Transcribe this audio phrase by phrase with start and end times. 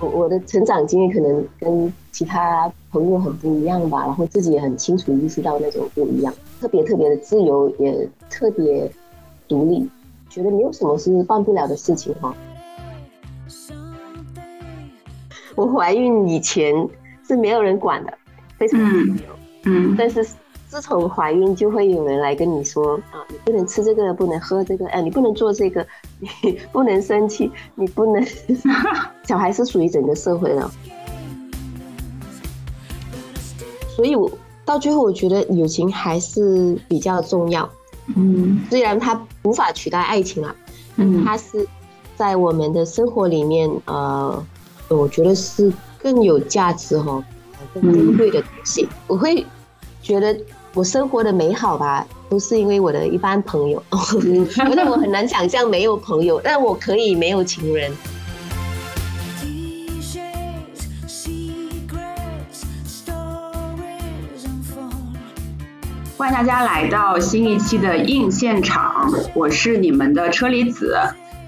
[0.00, 8.90] 我我的成长经历可能跟其他朋友很不一样吧，然后自己也很清楚意识到那种不一样，特别特别的自由，也特别
[9.48, 9.88] 独立，
[10.28, 12.34] 觉得没有什么是办不了的事情哈。
[15.54, 16.74] 我怀孕以前
[17.26, 18.12] 是没有人管的，
[18.58, 19.16] 非常自由，
[19.64, 20.26] 嗯，但是。
[20.74, 25.86] 自从怀孕，就会有人来跟你说啊，你不能吃这个，不能喝这个，哎，你不能做这个，
[26.18, 28.26] 你不能生气，你不能。
[29.22, 30.68] 小孩是属于整个社会的，
[33.94, 34.28] 所以我
[34.64, 37.70] 到最后，我觉得友情还是比较重要。
[38.16, 40.56] 嗯，虽然它无法取代爱情了，
[40.96, 41.64] 嗯，它是
[42.16, 44.44] 在我们的生活里面，呃，
[44.88, 45.72] 我觉得是
[46.02, 47.24] 更有价值哈，
[47.72, 48.88] 更珍贵的东西。
[49.06, 49.46] 我会
[50.02, 50.36] 觉得。
[50.74, 53.80] 我生活的美好吧，都是因为我的一般朋友。
[54.50, 57.92] 觉得我很难想象没有朋友，但我可以没有情人。
[66.16, 70.98] 欢迎大家来到新一期的硬现场，我是你们的车厘子。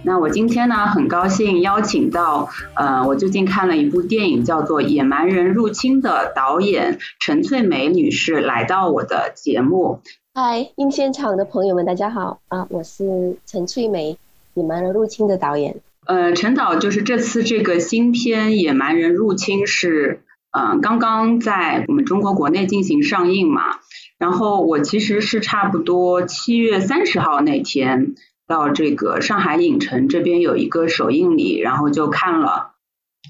[0.07, 9.99] 那我今天呢，很高兴邀请到，呃，我最近看了一部电影，叫做《野蛮人入侵》的导演陈翠梅女士来到我的节目。
[10.33, 14.13] 嗨，映现场的朋友们，大家好啊，我是陈翠梅，
[14.55, 15.81] 《野蛮人入侵》的导演。
[16.07, 20.21] 呃，陈导就是这次这个新片《野蛮人入侵》是，
[20.57, 23.81] 嗯，刚刚在我们中国国内进行上映嘛，
[24.19, 28.15] 然后我其实是差不多七月三十号那天。
[28.47, 32.75] 到这个上海影城这边有一个首映礼，然后就看了，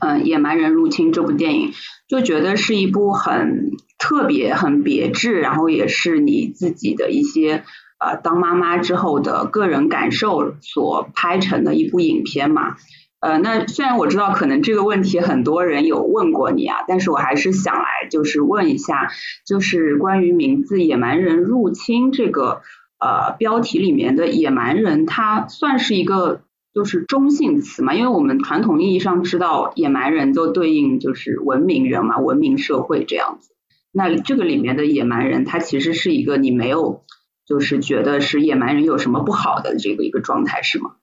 [0.01, 1.73] 嗯，《野蛮人入侵》这部电影，
[2.07, 7.65] 就觉得是一部很特别、很别致，然后也是你自己的一些
[7.99, 12.77] 呃当妈妈之后的个人感受所拍成的一部影片嘛。
[13.21, 19.09] 呃，那虽然我知道可能这个问题很多人有问过你啊，但是我还是想来就是问一下，
[19.47, 22.61] 就是关于名字《野蛮人入侵》这个。
[22.99, 26.41] 呃，标题里面的野蛮人，它算是一个
[26.73, 27.93] 就是中性词嘛？
[27.93, 33.55] 因为我们传统意义上知道野蛮人就对应就是文明人嘛，文明社会这样子。
[33.93, 37.05] 那这个里面的野蛮人，他其实是一个你没有
[37.45, 40.97] 就是觉得是野蛮人有什么不好的这个一个状态是吗？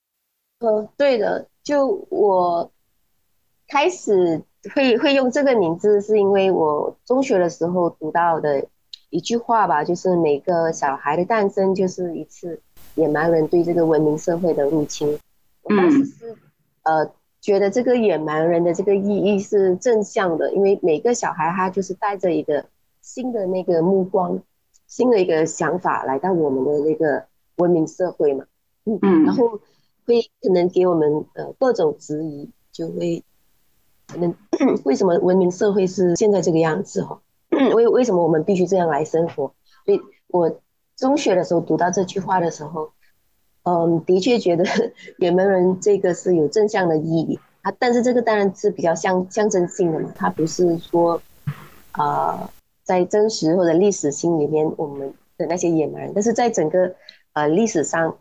[0.62, 2.72] 呃，对的，就我
[3.68, 4.42] 开始
[4.74, 8.68] 会会用这个名字，是因为我中学的时候读到的。
[9.14, 12.60] 一句话吧，就是每个小孩的诞生就是一次
[12.96, 15.20] 野蛮人对这个文明社会的入侵。
[15.62, 16.36] 我当时是
[16.82, 22.66] 呃觉得这个野蛮人的这个意义是正向的，因为每个小孩他就是带着一个
[23.02, 24.42] 新的那个目光、
[24.88, 27.24] 新的一个想法来到我们的那个
[27.58, 28.46] 文明社会嘛。
[28.86, 29.26] 嗯嗯。
[29.26, 29.60] 然后
[30.08, 33.24] 会可能给我们呃各种质疑，就会
[34.08, 34.34] 可能
[34.86, 37.14] 为什么文明社会是现在这个样子哈？
[37.14, 37.23] 为
[37.94, 39.54] 为什么我们必须这样来生活？
[39.86, 40.60] 所以我
[40.98, 42.92] 中学的时候读到这句话的时候，
[43.64, 44.66] 嗯，的确觉得
[45.20, 47.72] 野蛮人这个是有正向的意义啊。
[47.80, 51.22] 但是这个当然是比较象象征性的嘛，它不是说
[51.94, 52.50] 啊，
[52.84, 56.12] 在真实或者历史性里面我们的那些野蛮人。
[56.14, 56.96] 但是在整个
[57.34, 58.18] 呃历史上，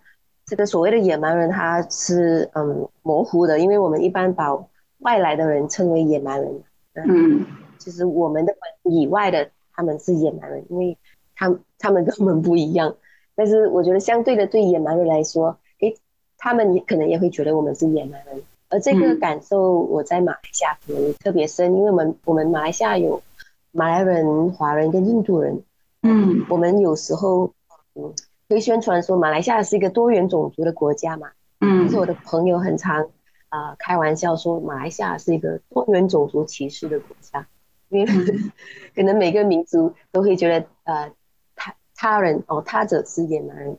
[0.46, 4.54] 这个所谓的野蛮人他是嗯模糊的，因为我们一般把
[4.98, 6.62] 外来的人称为野蛮人。
[6.94, 7.46] 嗯。
[7.78, 8.54] 其实我们的
[8.84, 10.96] 以外的他们是野蛮人，因为
[11.34, 12.94] 他他们跟我们不一样。
[13.34, 15.96] 但是我觉得相对的，对野蛮人来说，诶，
[16.36, 18.42] 他们也可能也会觉得我们是野蛮人。
[18.68, 23.22] 而这个感受我在马来西亚可能特别深，因为我们我们马来西亚有
[23.70, 25.62] 马来人、华人跟印度人。
[26.02, 27.52] 嗯，我们有时候
[27.94, 28.12] 嗯
[28.48, 31.28] 会宣传说马来西亚是一个多元种族的国家嘛。
[31.60, 33.08] 嗯，是我的朋友很常
[33.48, 37.46] 啊开玩笑说马来西亚是一个多元种族歧视的国家。
[37.92, 38.06] 因为
[38.96, 41.12] 可能每个民族都会觉得，呃，
[41.54, 43.78] 他他人哦，他者是野蛮人，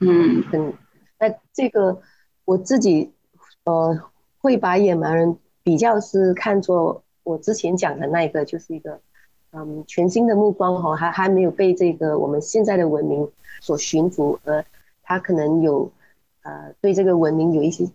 [0.00, 0.72] 嗯，很，
[1.18, 2.00] 那这个
[2.44, 3.10] 我自己，
[3.64, 3.98] 呃，
[4.38, 9.00] 会把野蛮人比较是看作我之前讲的那一个，就是一个，
[9.52, 14.62] 嗯，全新的目光哈，还还没有被这个我们现在的文明所驯服，而
[15.02, 15.90] 他可能有，
[16.42, 17.88] 呃，对这个文明有一些，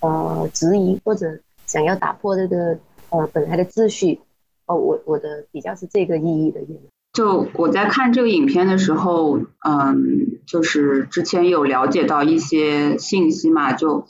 [0.00, 2.76] 呃，质疑或者想要打破这个，
[3.10, 4.20] 呃，本来的秩序。
[4.66, 6.60] 哦，我我的比较是这个意义的。
[7.12, 14.06] 就我在看这个影片的时候，嗯，就是之前有了解到一些信息嘛，就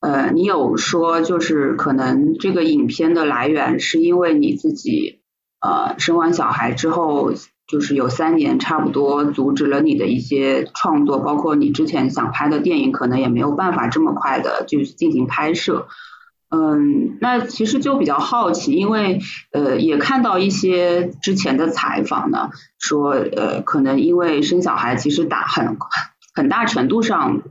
[0.00, 5.20] 呃，你有说就是可能这个影片的来源是因为你自己
[5.60, 7.32] 呃生完小孩之后，
[7.66, 15.88] 就是有三年差不多阻止了你的一些创作，包括你之前想拍的电影，可能也没有办法这么快的就进行拍摄。
[16.48, 19.20] 嗯，那其实就比较好奇，因为
[19.50, 25.76] 呃也看到一些之前的采访呢，说呃可能因为生小孩其实打很
[26.34, 27.42] 很大程度上，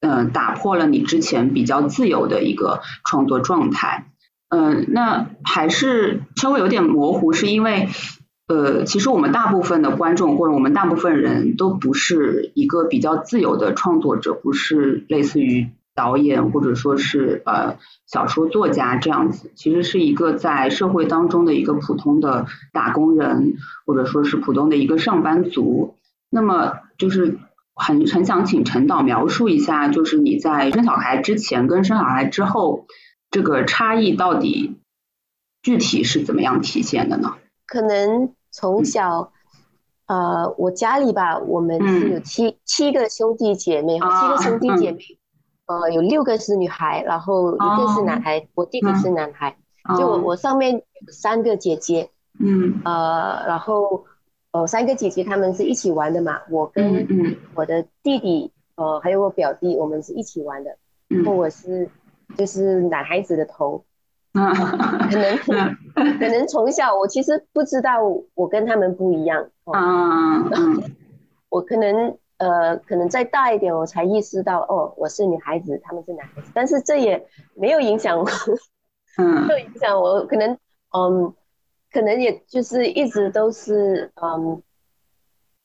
[0.00, 4.06] 嗯打破了你之前比较自由的一个创作状态。
[4.48, 7.88] 嗯，那还是稍微有点模糊，是因为
[8.46, 15.70] 呃其实我们大部分的观众或者我们大部分人都不是一个比较自由的创作者，不是类似于。
[15.94, 17.76] 导演或者说是呃
[18.06, 23.54] 小说作家这样子，其实是一个在社会当中的一个普通的打工人，
[23.84, 25.96] 或者说是普通的一个上班族。
[26.30, 27.38] 那么就是
[27.74, 32.86] 很很想请陈导描述一下，就是你在生小孩之前跟生小孩之后
[33.30, 34.76] 这个差异到底
[35.62, 37.34] 具体是怎么样体现的呢？
[37.66, 39.32] 可能从小
[40.06, 44.98] 呃我家里吧，我们是有七七个兄弟姐妹，七个兄弟姐妹。
[45.70, 49.56] 呃，有六个是女孩，然后一个是男孩，我弟弟是男孩，
[49.96, 54.04] 就我我上面有三个姐姐，嗯，呃，然后
[54.50, 57.06] 呃三个姐姐她们是一起玩的嘛，我跟
[57.54, 60.76] 我的弟弟，呃还有我表弟，我们是一起玩的，
[61.06, 61.88] 然后我是
[62.36, 63.84] 就是男孩子的头，
[64.34, 68.00] 可能可能从小我其实不知道
[68.34, 70.42] 我跟他们不一样，啊，
[71.48, 72.18] 我可能。
[72.40, 76.50] 呃，可能再大一点，我才意识到，哦，我是女孩子，他们是男孩子。
[76.54, 78.24] 但是这也没有影响我，
[79.20, 80.24] 嗯，没有影响我。
[80.24, 80.56] 可能，
[80.96, 81.34] 嗯，
[81.92, 84.62] 可能也就是一直都是，嗯，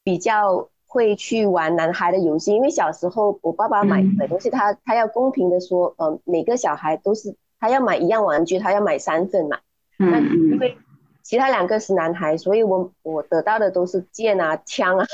[0.04, 2.54] 比较会去玩男孩的游戏。
[2.54, 9.57] 因为小时候我爸爸买买东西，他他要公平的说，嗯，每个小孩都是他要买一样玩具，他要买三份嘛。
[9.98, 10.78] 嗯因为
[11.24, 15.07] 其他两个是男孩，所以我我得到的都是剑啊、枪啊。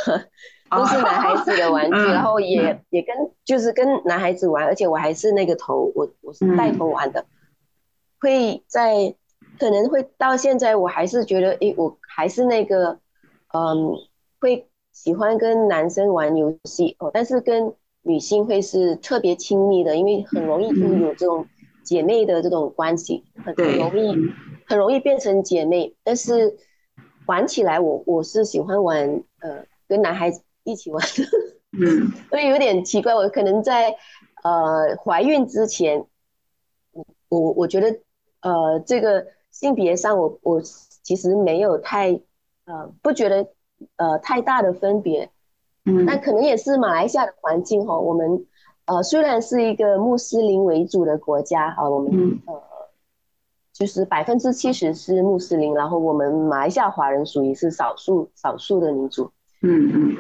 [0.72, 3.14] 都是男孩子的玩具， 然后也也跟
[3.44, 7.26] 就是跟男孩子玩，而且我还是那个头，我我是带头玩的，
[8.20, 9.14] 会在
[9.60, 12.98] 可能会到现在，我还是觉得，诶，我还是那个，
[13.54, 13.92] 嗯，
[14.40, 17.74] 会喜欢跟男生玩游戏哦，但是跟
[18.04, 21.46] 女性会是特别亲密的，因为很容易就有这种
[21.84, 24.16] 姐妹的这种关系，很很容易
[24.68, 26.56] 很容易变成姐妹，但是
[27.28, 30.42] 玩起来，我我是喜欢玩，呃，跟男孩子。
[30.64, 31.04] 一起玩，
[31.72, 33.16] 嗯， 所以有点奇怪。
[33.16, 33.96] 我可能在
[34.44, 36.06] 呃怀孕之前，
[36.92, 38.00] 我我我觉得
[38.42, 42.12] 呃这个性别上，我我其实没有太
[42.66, 43.48] 呃不觉得
[43.98, 45.30] 呃太大的分别，
[45.86, 47.98] 嗯，那可能也是马来西亚的环境哈。
[47.98, 48.46] 我们
[48.86, 52.62] 呃虽然是一个穆斯林为主的国家哈，我们呃
[53.74, 59.32] 就是百分之七十是穆斯林，然后我们马来西亚华人属于是少数少数的民族，
[59.62, 60.18] 嗯嗯。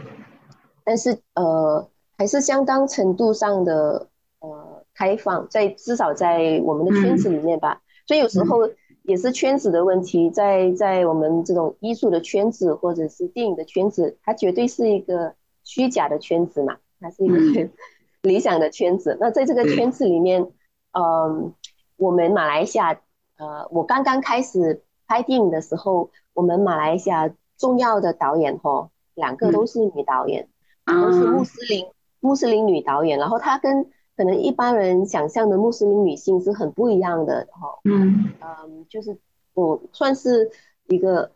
[0.84, 1.88] 但是呃，
[2.18, 4.08] 还是相当程度上的
[4.40, 7.82] 呃开放，在至少在我们的圈子里面吧。
[8.08, 8.70] 所以有时候
[9.04, 15.34] 也是圈子的问题，在在我们这种艺术的圈子或者是电影的圈子，它绝对是一个
[15.64, 17.70] 虚假的圈子嘛，它是一个
[18.22, 19.18] 理想的圈子。
[19.20, 20.52] 那在这个圈子里面，
[20.92, 21.54] 嗯，
[21.98, 23.00] 我们马来西亚，
[23.38, 30.50] 呃，我刚刚开始拍电影的时候，我们马来西亚重要的导演哦，两个都是女导演。
[30.86, 31.86] 都是穆斯林
[32.20, 33.84] 穆斯林女导演，然后她跟
[34.16, 37.80] 可能一般人想象的穆斯林女性是很不一样的哈。
[37.86, 39.18] 嗯嗯，就是
[39.54, 40.52] 我算是
[40.88, 41.32] 一个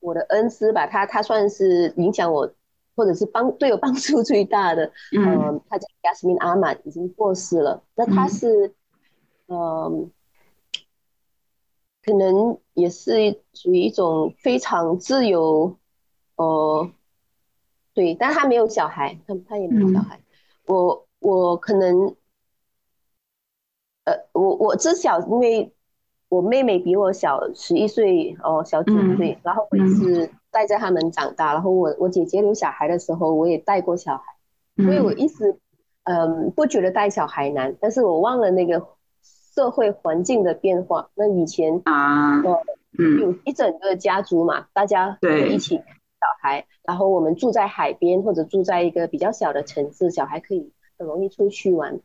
[0.00, 2.52] 我的恩师吧，她她算是影响我
[2.94, 4.92] 或者是帮对我帮助最大的。
[5.16, 7.82] 嗯，她叫 Yasmin Ahmad，已经过世了。
[7.94, 8.74] 那她是
[9.48, 10.10] 嗯，
[12.04, 15.76] 可能也是属于一种非常自由，
[16.36, 16.90] 呃。
[17.92, 20.20] 对，但他没有小孩，他他也没有小孩。
[20.66, 22.14] 我我可能，
[24.04, 25.72] 呃，我我知晓，因为
[26.28, 31.52] 我妹妹比我小十一岁哦，小几岁，然后我也是带着他们长大。
[31.52, 35.58] 然后我我姐姐有小孩的时候，我也带过小孩，所以我一直
[36.04, 37.76] 嗯不觉得带小孩难。
[37.80, 38.86] 但是我忘了那个
[39.54, 41.10] 社会环境的变化。
[41.14, 42.40] 那以前啊，
[42.96, 45.18] 嗯，有一整个家族嘛，大家
[45.50, 45.82] 一起。
[46.40, 52.00] 小孩，然后我们住在海边或者住在一个比较小的城市，小孩可以很容易出去玩。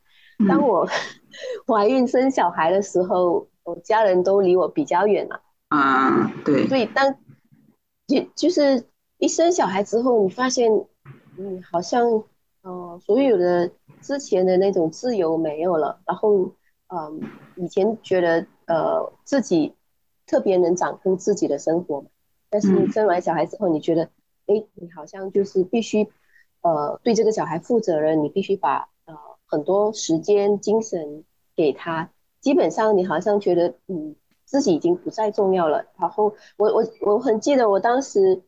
[0.47, 0.87] 当我
[1.65, 5.41] 怀孕生小孩的时候，我家人都离我比较远了。
[5.69, 6.67] 啊，对。
[6.67, 7.15] 所以当
[8.07, 8.85] 就就是
[9.17, 10.69] 一生小孩之后，你发现，
[11.37, 12.23] 嗯，好像，
[12.61, 16.01] 呃，所有的之前的那种自由没有了。
[16.05, 16.51] 然后，
[16.87, 17.21] 嗯，
[17.55, 19.73] 以前觉得呃自己
[20.27, 22.03] 特别能掌控自己的生活。
[22.49, 24.09] 但是生完小孩之后，你觉得，
[24.47, 26.07] 哎，你好像就是必须，
[26.61, 31.23] 呃，对这个小孩负责任，你必须把呃很多时间、精神
[31.55, 32.09] 给他，
[32.41, 35.85] 基本上你好像觉得嗯自己已经不再重要了。
[35.99, 38.41] 然后我我我很记得我当时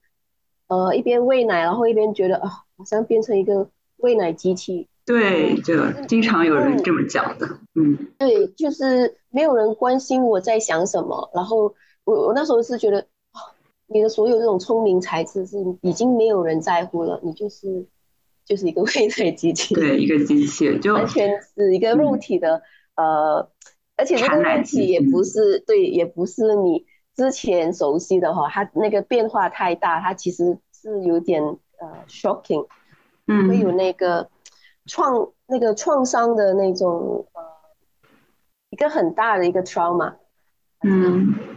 [0.68, 4.88] 呃一边喂奶，然后一边觉得啊好像变成一个喂奶机器。
[5.06, 5.74] 对，就
[6.06, 11.74] 经常有人这么讲的，嗯，对，就是没有人关心我在想什么，然后
[12.04, 13.08] 我我那时候是觉得，
[13.88, 17.88] 你的所有这种聪明才智是已经没有人在乎了，你就是
[18.46, 22.62] 就是一个未来机器，对，一个机器，就完全是一个肉体的，
[22.96, 23.50] 呃，
[23.96, 31.44] 而且这个肉体也不是对，也不是你之前熟悉的哈，它那个变化太大，它其实是有点
[31.80, 32.68] 呃 shocking，
[33.28, 34.30] 嗯，会有那个。
[34.90, 37.42] 创那个创伤的那种呃，
[38.70, 40.14] 一个很大的一个 trauma，
[40.82, 41.57] 嗯，对，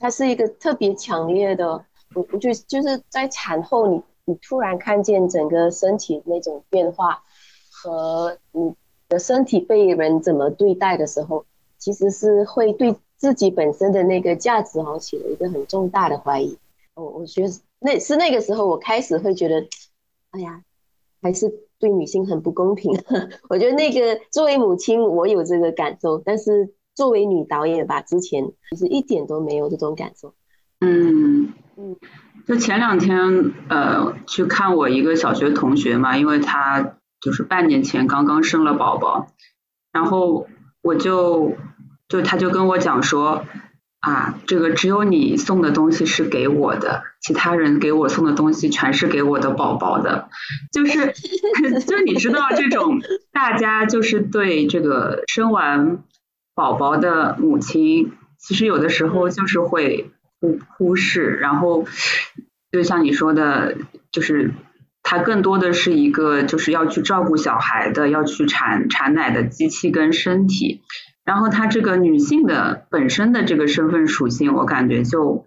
[0.00, 7.22] 它是一个特别强烈的，我我觉得就是在产后你你突然看见整个身体那种变化
[7.70, 8.74] 和你
[9.08, 11.44] 的身体被人怎么对待的时候，
[11.78, 16.58] 其实是会对自己本身的那个价值好起了一个很重大的怀疑。
[16.94, 19.66] 我我觉得那是那个时候我开始会觉得，
[20.30, 20.62] 哎呀，
[21.22, 21.66] 还是。
[21.80, 22.92] 对女性很不公平，
[23.48, 30.34] 我觉得那个作为母亲，我有这个感受，但是作为女导演吧，之前其实一点都没有这种感受。
[30.80, 31.96] 嗯嗯，
[32.46, 39.28] 就前两天呃去看我一个小学同学嘛，因为他就是半年前刚刚生了宝宝，
[39.94, 40.46] 然后
[40.82, 41.56] 我就
[42.06, 43.46] 就他就跟我讲说。
[44.02, 50.30] 啊，这个只有你送的东西是给我的，其他人给我送的东西全是给我的宝宝的，
[50.72, 51.12] 就是，
[51.86, 52.98] 就你知道这种
[53.30, 56.02] 大家就是对这个生完
[56.60, 61.86] 宝宝的母亲，其实有的时候就是会忽忽视，然后
[62.70, 63.78] 就像你说的，
[64.12, 64.52] 就是
[65.02, 70.82] 它更多的是一个就是要去照顾小孩的，要去产产奶的机器跟身体。
[71.24, 75.46] 然后她这个女性的本身的这个身份属性，我感觉就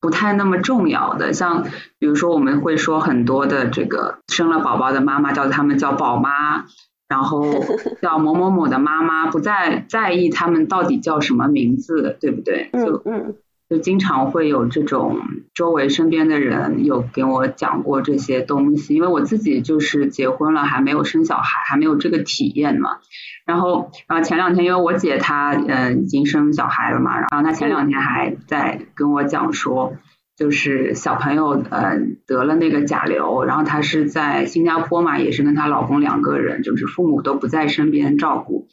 [0.00, 1.34] 不太那么重要的。
[1.34, 1.64] 像
[1.98, 6.64] 比如说我们会说很多的这个生了宝宝的妈妈叫他们叫宝妈，
[7.08, 7.44] 然后
[8.02, 12.70] 叫某某某的妈妈，不再在意他们到底叫什么名字，对不对？
[12.72, 13.34] 就嗯。
[13.70, 15.18] 就经常会有这种
[15.52, 22.96] 周围身边的人有给我讲过这些东西，因为我自己就是结婚了还没有生小孩，还没有这个体验嘛。
[23.44, 29.92] 然后，然后前两天因为我姐她嗯已经生小孩了嘛，然后她前两天还在跟我讲说，
[30.38, 38.68] 就是小朋友呃得了那个甲流，然后她是在新加坡嘛，也是跟她老公两个人，就是父母都不在身边照顾，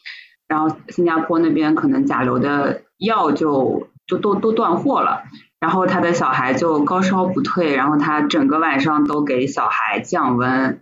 [0.47, 3.87] 然后新加坡那边可能甲流的药就。
[4.07, 5.23] 就都都断货了，
[5.59, 10.79] 然后他的小孩就高烧不退，然后他整个晚上都给小孩降温，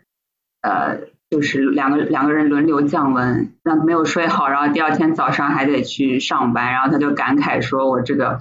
[0.61, 0.99] 呃，
[1.29, 8.39] 就是两个两个人轮流降温，让没有睡好，然后第二天早上还得去上班，然后他就感慨说：“我这个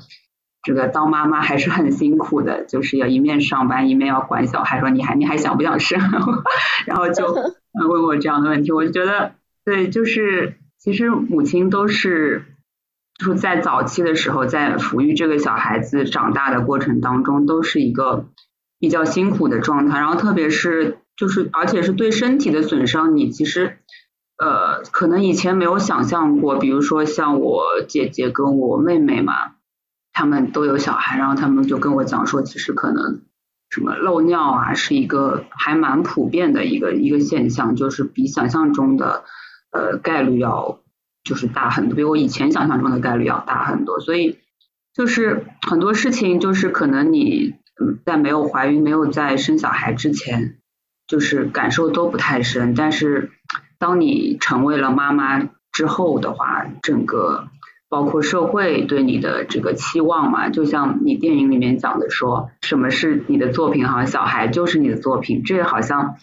[0.62, 6.00] 这个当妈妈还是很辛苦的，就是要一面上班一面要管小孩，说你还你还想不想生？”
[6.86, 7.26] 然后就
[7.88, 12.44] 问我这样的问题，我就觉得对，就是其实母亲都是。
[13.18, 18.24] 就是在早期的时候，在抚育这个小孩子长大的过程当中，都是一个
[18.80, 19.98] 比较辛苦的状态。
[19.98, 23.78] 然后，特别是就是，而且是对身体的损伤，你其实
[24.38, 26.56] 呃，可能以前没有想象过。
[26.56, 29.34] 比如说，像我姐姐跟我妹妹嘛，
[30.12, 33.22] 他们都有小孩，然后他们就跟我讲说，其实可能
[33.70, 39.24] 什么漏尿啊，是一个还蛮普遍的一个一个现象，就是比想象中的
[39.70, 40.78] 呃概率要。
[41.24, 44.40] 就是大很多，比我以前想象中的概率要大很多，所以
[44.92, 47.54] 就是很多事情，就是可能你
[48.04, 50.58] 在没有怀孕、没有在生小孩之前，
[51.06, 53.30] 就是感受都不太深，但是
[53.78, 57.46] 当你成为了妈妈之后的话，整个
[57.92, 66.16] 包括社会对你的这个期望嘛，就像你电影里面讲的，说什么是你的作品，好像小孩就是你的作品，这好像。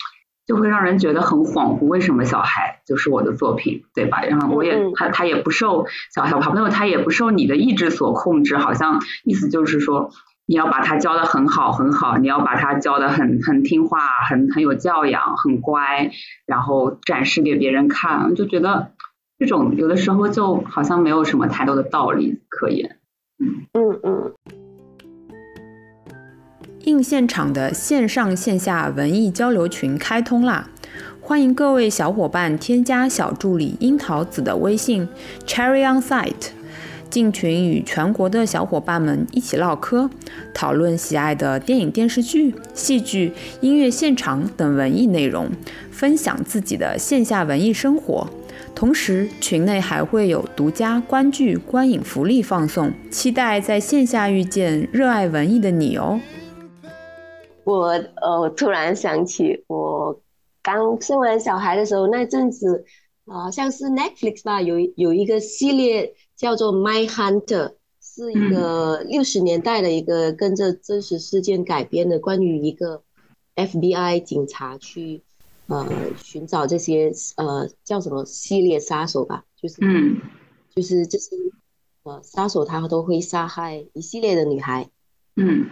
[0.49, 4.23] 就会让人觉得很恍惚，为什么小孩就是我的作品，对吧？
[4.23, 10.09] 然后我也他他也不受小小朋友，他也不受你的意志所控制，好像意思就是说
[10.47, 16.09] 你要把他教的很好很好，你要把他教的很很听话，很很有教养，很乖，
[16.47, 18.93] 然后展示给别人看，就觉得
[19.39, 22.97] 这种有的时候就好像没有什么太多的道理可言。
[23.39, 24.33] 嗯嗯嗯。
[26.83, 30.69] 映现场的线上线下文艺交流群开通啦！
[31.21, 35.07] 欢迎各位小伙伴添加小助理樱桃子的微信
[35.47, 36.49] Cherry on Site，
[37.09, 40.09] 进群与全国的小伙伴们一起唠嗑，
[40.53, 43.31] 讨论喜爱的电影、电视剧、戏剧、
[43.61, 45.49] 音乐现场等文艺内容，
[45.89, 48.27] 分享自己的线下文艺生活。
[48.75, 56.19] 同时，群内还会有独家观剧、观影福利放送，期待在线下遇见热爱文艺的你哦。
[57.65, 60.21] 我呃，突然想起我
[60.63, 62.85] 刚生完小孩的时候那阵子，
[63.27, 67.67] 好像是 Netflix 吧，有有一个系列叫做《My Hunter》，
[68.01, 73.03] 是一个六十年代的一个跟着真实事件改编的，关于一个
[73.55, 75.23] FBI 警察去。
[75.69, 80.19] 呃，寻找这些呃叫什么系列杀手吧，就是嗯，
[80.73, 81.35] 就是这些
[82.01, 84.89] 呃杀手，他都会杀害一系列的女孩。
[85.35, 85.69] 嗯，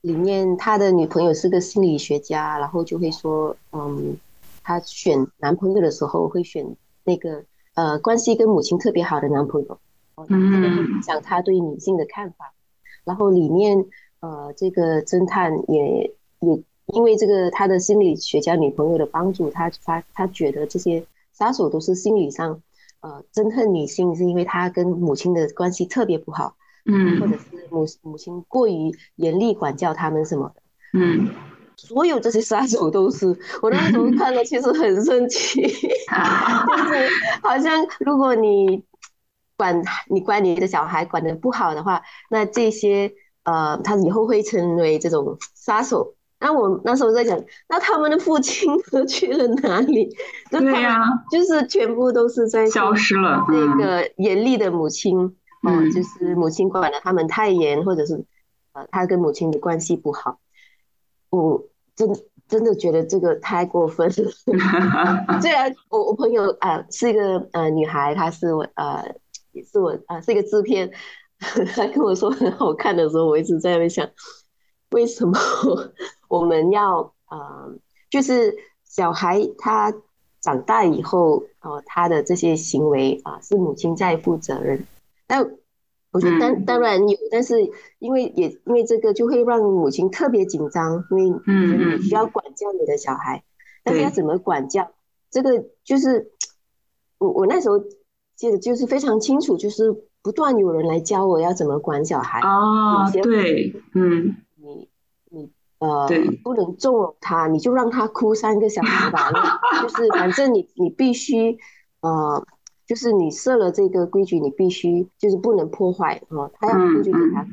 [0.00, 4.16] 里面他的女朋友是个心理学家，然后就会说，嗯，
[4.64, 9.78] 他选男朋友的时候会选那个呃关系跟母亲特别好的男朋友。
[10.28, 12.52] 嗯，讲他对女性的看法。
[13.04, 13.86] 然后里面
[14.18, 16.62] 呃这个侦探也也。
[16.94, 22.62] 因为这个，他的心理学家女朋友的帮助，他发他觉得这些杀手都是心理上，
[23.00, 30.62] 呃，憎恨女性，是因为他跟母亲的关系特别不好，嗯，或者是母母亲过于严厉管教他们什么的，
[30.92, 31.28] 嗯，
[31.76, 33.26] 所有这些杀手都是，
[33.62, 37.08] 我那时候 看了其实很生气， 就是
[37.42, 38.84] 好像如果你
[39.56, 42.00] 管你管你的小孩管的不好的话，
[42.30, 43.12] 那这些
[43.42, 46.14] 呃，他以后会成为这种杀手。
[46.38, 47.38] 那我那时候在讲，
[47.68, 50.14] 那他们的父亲 都去了哪里？
[50.50, 53.42] 对呀，就是全部都是在消失了。
[53.48, 58.22] 那个严厉的母亲，哦，就是母亲管的他们太严，或者是
[58.74, 60.38] 呃，他跟母亲的关系不好。
[61.30, 61.64] 我
[61.94, 62.06] 真
[62.46, 64.30] 真的觉得这个太过分了。
[65.40, 69.02] 虽然我我朋友啊是一个呃女孩，她是我呃
[69.52, 70.92] 也是我啊是一个制片，
[71.74, 74.06] 她跟我说很好看的时候，我一直在那边想。
[74.92, 75.36] 为什么
[76.28, 77.76] 我们要呃，
[78.10, 78.54] 就是
[78.84, 79.92] 小孩他
[80.40, 84.86] 长大以后哦，他的这些行为啊，是母亲在负责任。
[85.26, 85.44] 但
[86.12, 87.56] 我觉得当当然有，但是
[87.98, 91.40] 因为也因为这个，就会让母亲特别紧张，因为
[91.96, 93.42] 你需要管教你的小孩，
[93.82, 94.92] 但是要怎么管教？
[95.30, 96.30] 这个就是
[97.18, 97.80] 我我那时候
[98.36, 104.36] 记得就是非常清楚，就是不断有人来教我要怎么管小孩啊，对，嗯。
[105.78, 106.08] 呃，
[106.42, 109.30] 不能纵容他，你就让他哭三个小时吧。
[109.82, 111.58] 就是反正你你必须，
[112.00, 112.46] 呃，
[112.86, 116.50] 就是你设了这个规矩，你必须就是不能破坏哦。
[116.54, 117.46] 他要哭就给他，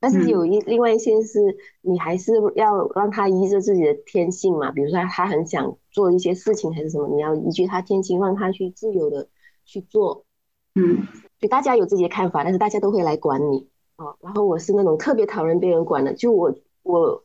[0.00, 4.70] 但是有一另外一些是，你还是要让他依着自己的天性嘛。
[4.70, 9.28] 比如说他很想做一些事情还是什么，你要依据他天性让他去自由的
[9.64, 10.26] 去做。
[10.74, 11.06] 嗯，
[11.40, 14.14] 就大家有自己的看法，但是大家都会来管你哦。
[14.20, 17.22] 然后我是那种特别讨厌被人管的，就我我。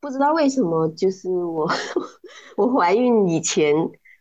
[0.00, 1.68] 我不知道为什么，就是我
[2.56, 3.74] 我怀孕以前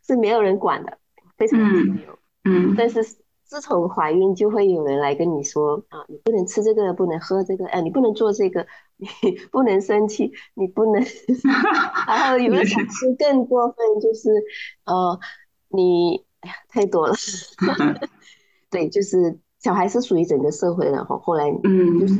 [0.06, 0.98] 是没有人管的，
[1.38, 2.18] 非常自由。
[2.46, 3.04] 嗯，但是
[3.44, 8.66] 自从怀孕，就会有人来跟你说啊，你不能吃这个，不能喝这个，哎，你不能做这个，
[8.98, 9.08] 你
[9.52, 11.04] 不能生气，你不能。
[12.08, 12.86] 然后有的小孩
[13.20, 14.32] 更过分，就是
[14.86, 15.20] 呃，
[15.70, 17.13] 你哎呀，太多了。
[18.72, 21.16] 对，就是小孩是属于整个社会的哈。
[21.20, 22.16] 后来嗯，就是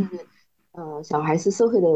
[0.74, 1.88] 呃，小孩是社会的。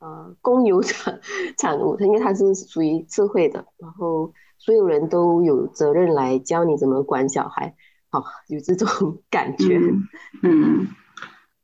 [0.00, 1.20] 呃，公有产
[1.58, 7.74] 产物，它因为它是属于社会的，然后所有人都有责任来教你怎么管小孩，
[8.08, 9.78] 好，有这种 感觉。
[10.42, 10.88] 嗯，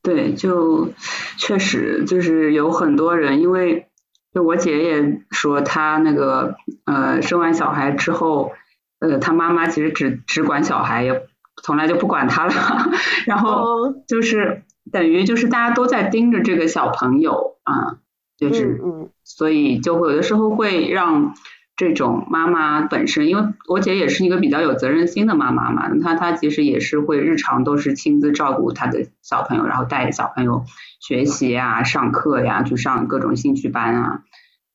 [0.02, 0.90] 对，就
[1.38, 3.88] 确实就是有很多人，因为
[4.34, 8.52] 就我姐也说，她那个呃生完小孩之后，
[8.98, 11.26] 呃，她妈妈其实只只管小孩，也
[11.62, 12.52] 从来就不管她了，
[13.24, 18.00] 然后就是等于就是大家都在盯着这个小朋友啊。
[18.36, 18.80] 就是，
[19.24, 21.34] 所以就会有的时候会让
[21.76, 30.64] 这种妈妈本身，因为我姐也是一个比较有责任心的妈妈嘛，她她其实也是会日常都是亲自照顾她的小朋友，然后带小朋友
[31.00, 34.22] 学习啊、上课呀，去上各种兴趣班啊，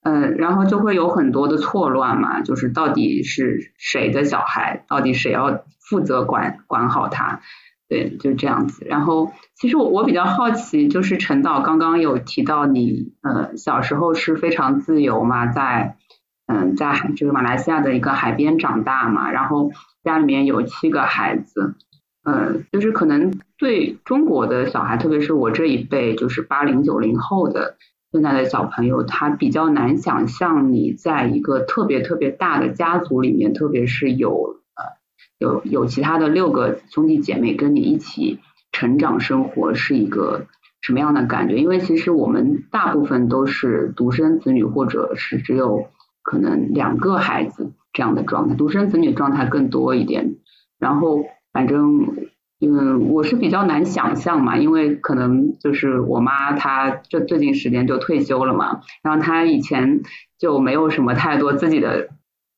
[0.04, 7.42] 嗯，然后就会有很多的错乱嘛，就是到底是谁的小孩，到底谁要负责管管好他。
[7.92, 8.86] 对，就这样子。
[8.88, 15.98] 然后，其实我我比较好奇，就是陈导刚刚有提到你，呃，小时候是非常自由嘛，在，
[16.48, 19.72] 嗯，在就是马来西亚的一个海边长大嘛，然后
[20.06, 21.76] 家里面有七个孩子，
[22.24, 27.76] 呃，就是可能对中国的小孩，特别是我这一辈，就是八零九零后的
[28.14, 34.61] 现在的小朋友，他比较难想象你在一个特别特别大的家族里面，特别是有。
[35.42, 38.40] 有有其他的六个兄弟姐妹跟你一起
[38.72, 40.46] 成长生活是一个
[40.82, 41.58] 什么样的感觉？
[41.58, 45.88] 因为其实我们大部分都是独生子女，或者是只有
[46.22, 50.36] 可能两个孩子这样的状态，独生子女状态更多一点。
[50.78, 52.06] 然后反正
[52.60, 60.02] 嗯，我是比较难想象嘛，因为可能就是我妈她这最近时间就退休了嘛，然后她以前
[60.38, 62.10] 就没有什么太多自己的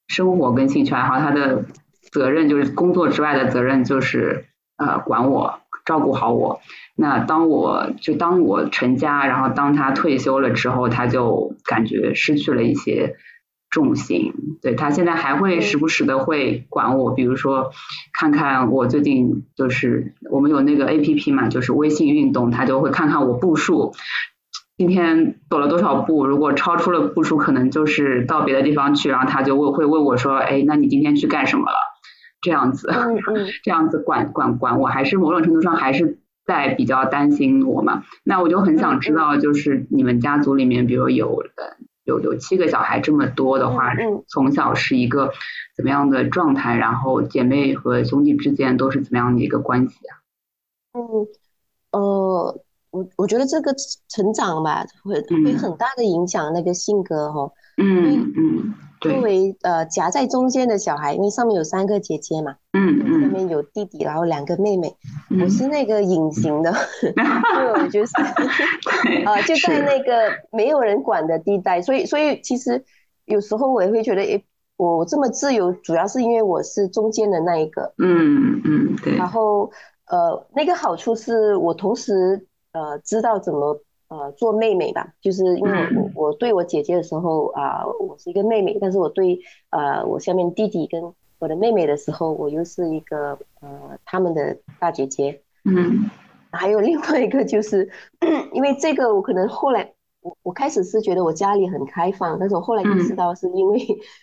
[0.10, 1.64] 生活跟兴趣爱好，她的
[2.14, 4.46] 责任就是工作之外的责任就是
[4.78, 6.62] 呃管我照顾好我。
[6.96, 13.16] 那当我就当我成家，然后当他退休了之后，他就感觉失去了一些。
[13.74, 17.72] 重心，对他现在还会时不时的会管我，比如说
[18.14, 23.94] 看看我最近就是我们有那个 A P P 嘛，就是微信运动，他就会看看我步数，
[24.78, 31.78] 今天走了多少步，如果超出了步数，可能就是到别的地方去，然后他就会会问我说，哎，那你今天去干什么了？
[32.44, 32.88] 这样子，
[33.64, 38.04] 这样子管管管我，还是某种程度上还是在比较担心我嘛？
[38.24, 41.78] 那我就很想知道，就是你们家族里面，比如有的。
[42.06, 43.94] 有有七个小孩这么多的话，
[44.28, 45.32] 从小是一个
[45.74, 46.76] 怎么样的状态？
[46.76, 50.20] 然后姐妹和兄弟之间都是怎么样的一个关系啊？
[51.00, 51.02] 嗯，
[51.94, 53.74] 呃，我我觉得这个
[54.10, 57.50] 成长吧，会会很大的影响那个性格哈。
[57.78, 58.74] 嗯嗯。
[59.04, 64.96] 作为呃夹在中间的小孩，因为上面有三个姐姐嘛，嗯嗯，下面有弟弟，然后两个妹妹，
[65.42, 66.74] 我是那个隐形的，
[67.56, 68.14] 就就是
[69.26, 72.84] 呃就在那个没有人管的地带，所以所以其实
[73.26, 74.44] 有时候我也会觉得，诶，
[74.78, 79.72] 我这么自由，主要是因为我是中间的那一个，嗯嗯对，然后
[80.08, 83.80] 呃那个好处是我同时呃知道怎么。
[84.14, 89.40] 呃，做妹妹吧，就是因为我我对我姐姐的时候啊，我是一个妹妹，但是我对
[89.72, 91.02] 呃我下面弟弟跟
[91.40, 95.42] 我的妹妹的时候，我又是一个呃他们的大姐姐。
[95.66, 96.12] 嗯，
[96.54, 97.90] 还有另外一个就是，
[98.52, 103.80] 因为这个我可能后来我我开始是觉得我家里很开放，但是我后来意识到是因为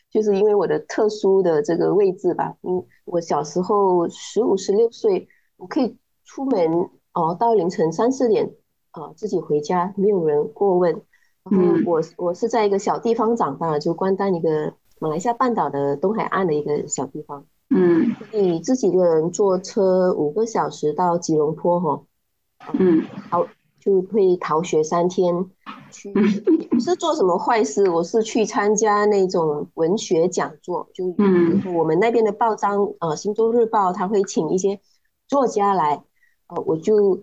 [0.09, 5.27] 就是因为我的特殊的这个位置吧，嗯，我小时候十五十六岁，
[5.57, 8.53] 我可以出门哦，到凌晨三四点。
[8.93, 11.01] 啊，自己回家没有人过问，
[11.45, 22.03] 然后我我是在一个小地方长大，就关丹一个马来西亚半岛的东海岸的一个小地方，嗯，你自己一个人坐车五个小时到吉隆坡哈，
[22.73, 23.47] 嗯，逃
[23.79, 25.49] 就会逃学三天，
[25.93, 26.13] 去
[26.71, 34.81] 不是做什么坏事，我是去参加那种文学讲座，就嗯，我们那边的报章呃《新洲日报》他会请一些
[35.29, 36.03] 作家来，
[36.49, 37.21] 呃，我就。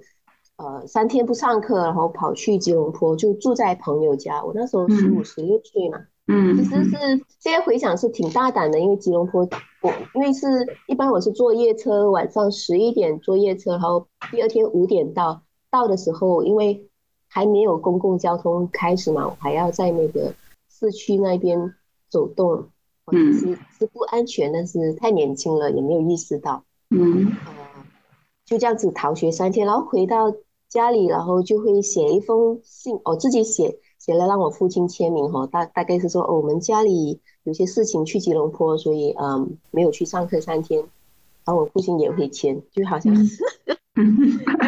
[0.58, 4.44] 呃，三天不上课，然后跑去吉隆坡，就住在朋友家。
[4.44, 6.98] 我那时候十五、十六岁嘛，嗯，其实是
[7.38, 9.48] 现在回想是挺大胆的，因为吉隆坡，
[9.84, 10.48] 我因为是
[10.88, 16.90] 一般我是坐夜车，晚上十一点坐夜车，然后第二天五点到，到的时候因为
[17.28, 20.34] 还没有公共交通开始嘛，我还要在那个
[20.72, 21.76] 市区那边
[22.10, 22.70] 走动，
[23.12, 27.54] 嗯，是是不安全，但是太年轻了，也没有意识到，嗯，呃，
[28.44, 30.34] 就这样子逃学三天，然后回到。
[30.70, 35.48] 家里，然后就会写一封信，我自己写写了，让我父亲签名哈。
[35.48, 40.84] 大大概是说，哦，我们家里有些事情去吉隆坡，所以嗯，没有去上课三天。
[41.46, 43.74] 然后我父亲也会签，就好像是有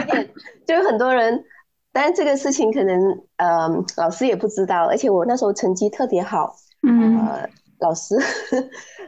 [0.05, 0.29] 点，
[0.65, 1.43] 就有很多人。
[1.91, 4.85] 但是这个事情可能，嗯，老师也不知道。
[4.85, 8.15] 而且我那时候成绩特别好，呃，老师，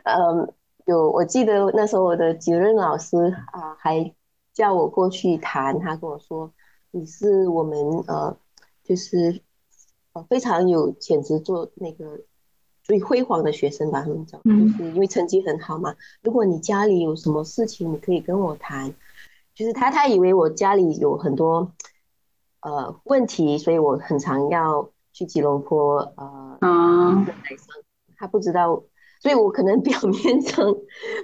[0.04, 0.54] 嗯，
[0.86, 3.16] 有我记得那时候我的主任老师
[3.54, 4.14] 啊，还
[4.54, 6.52] 叫我过去谈，他跟我说。
[6.92, 7.78] 你是我们
[8.08, 8.36] 呃，
[8.84, 9.42] 就是
[10.14, 12.20] 呃非常有潜质做那个
[12.84, 14.02] 最辉煌的学生吧？
[14.02, 15.96] 他们讲，就是因为成绩很好嘛。
[16.22, 18.94] 如果你家里有什么事情，你可以跟我谈。
[19.54, 21.72] 就是他他以为我家里有很多
[22.62, 27.26] 呃问题，所以我很常要去吉隆坡呃嗯，
[28.18, 28.84] 他不知道，
[29.20, 30.76] 所以我可能 表面上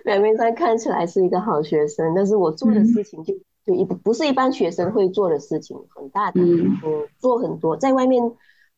[0.03, 3.33] 表面上看起来是一个好学生，但是我做的事情就。
[3.67, 8.23] 就一不不是一般学生会做的事情，很大的，嗯，做很多，在外面，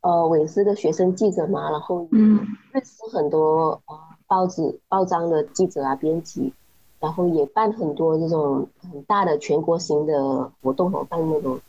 [0.01, 2.39] 呃，我也是个学生记者嘛，然后嗯，
[2.71, 6.51] 认识很多呃报纸报章的记者啊编辑，
[6.99, 11.59] 然后也办很多这种很大的全国型的活动，办那种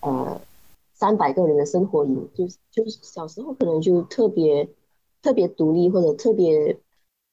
[0.00, 0.40] 呃
[0.94, 4.66] 三百个人的生活营，就是就是小时候可能就特别
[5.20, 6.78] 特别独立或者特别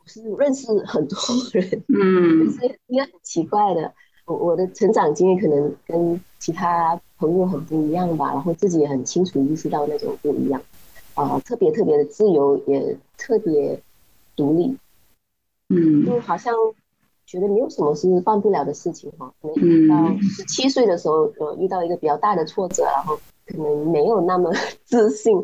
[0.05, 1.17] 是认识很多
[1.53, 3.93] 人，嗯，就是应该很奇怪的。
[4.35, 10.61] 我的成长经历可能跟其他朋友很不一样吧，然后自己也很清楚意识到那种不一样，
[11.15, 13.81] 啊，特别特别的自由，也特别
[14.35, 14.77] 独立，
[15.69, 16.53] 嗯，就好像
[17.25, 19.33] 觉得没有什么是办不了的事情哈。
[19.41, 24.51] 嗯，到十七岁的时候，呃，遇到一个比较大的挫折，然后可能没有那么
[24.85, 25.37] 自信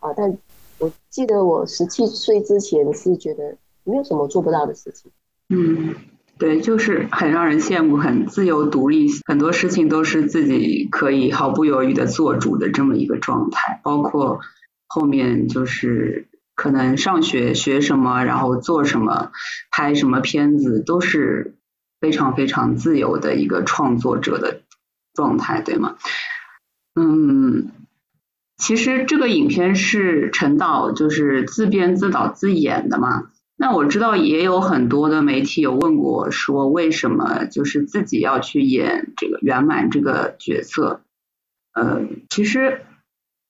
[0.00, 0.12] 啊。
[0.14, 0.36] 但
[0.78, 5.10] 我记得我十七岁之前是觉得没有什么做不到的事情。
[5.48, 5.94] 嗯。
[6.38, 13.80] 对，就是很让人羡慕，很自由独立，很多事情都是自己可以毫不犹豫的做主的这么一个状态。
[13.84, 14.40] 包括
[14.88, 19.30] 后面就是可能上学学什么，然后做什么，
[19.70, 21.54] 拍什么片子，都是
[22.00, 24.62] 非常非常自由的一个创作者的
[25.14, 25.96] 状态，对吗？
[26.94, 27.70] 嗯，
[28.56, 33.28] 其实这个影片是陈导就是自编自导自演的嘛。
[33.62, 41.02] 那我知道也有很多的媒体有问过，说为什么就是自己要去演这个圆满这个角色？
[41.72, 42.80] 呃，其实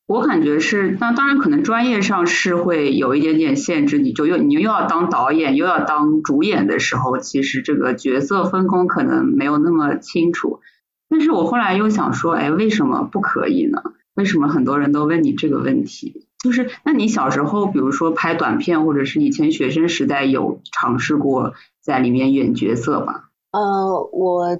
[0.06, 10.60] 我感觉是，那当然可能专业上是会有一点点限制，你就又你又要当导演又要当主演的时候，其实这个角色分工可能没有那么清楚。
[11.08, 13.82] 但是我后来又想说，哎，为什么不可以呢？
[14.14, 16.26] 为什么很多人都问你这个问题？
[16.42, 23.24] 就是，那你小时候，比如说拍短片，或者是以前学生时代，有尝试过在里面演角色吗？
[23.52, 24.58] 呃，我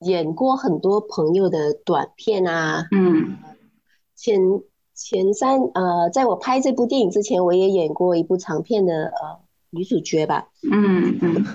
[0.00, 2.86] 演过很多朋友的短片啊。
[2.92, 3.36] 嗯。
[4.14, 4.40] 前
[4.94, 10.48] 前三呃，在我拍这部电影之前，我也演过一部长片的呃女主角吧。
[10.70, 11.46] 嗯嗯。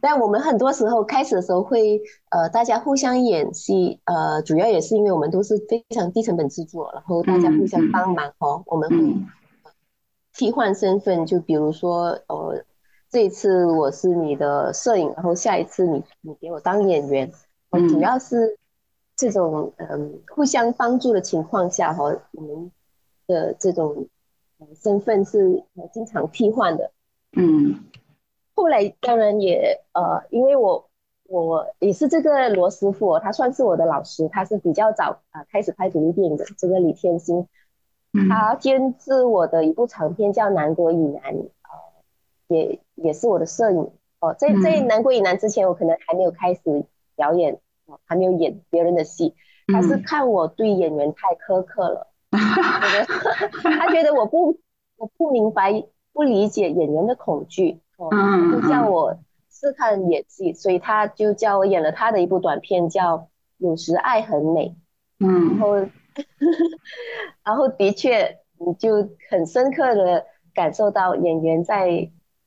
[0.00, 9.14] 但我们很多时候开始的时候会呃大家互相演戏，呃主要也是因为我们都是非常低成本制作，然后大家互相帮忙哦，我们会
[10.34, 12.64] 替换身份，就比如说呃
[13.10, 17.30] 这一次我是你的摄影，然后下一次你你给我当演员，
[17.88, 18.56] 主要是
[19.16, 22.72] 这种嗯互相帮助的情况下哈，我们
[23.26, 24.06] 的这种
[24.82, 26.90] 身份是经常替换的，
[27.36, 27.84] 嗯。
[28.54, 30.88] 后来当然也呃，因为我
[31.28, 36.44] 我也是这个罗师傅，他算是我的老师，他是比较早啊开始拍独立电影的。
[36.58, 37.46] 这个李天星，
[38.28, 41.48] 他监制我的一部长片叫《南国以南》，呃，
[42.48, 44.34] 也也是我的摄影哦。
[44.34, 46.60] 在在《南国以南》之前，我可能还没有开始
[47.14, 47.60] 表演，
[48.04, 49.34] 还没有演别人的戏。
[49.72, 54.58] 他是看我对演员太苛刻了， 他觉得我不
[54.96, 57.80] 我不明白不理解演员的恐惧。
[58.12, 59.18] 嗯，就叫我
[59.50, 63.18] 试看演技，所以他就叫我演了他的一部短片，叫
[63.58, 64.68] 《有时爱很美》。
[65.18, 65.76] 嗯，然后，
[67.44, 71.88] 然后的确，你就很深刻的感受到演员在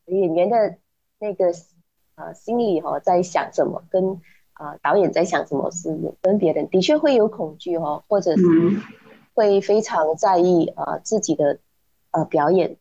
[0.05, 0.77] 演员的
[1.19, 1.53] 那个
[2.15, 4.19] 呃心里哈在想什么，跟
[4.53, 6.63] 啊导演在想什么是有分别的。
[6.65, 8.43] 的确会有恐惧哈，或者是
[9.35, 11.59] 会非常在意啊自己的
[12.11, 12.75] 呃表演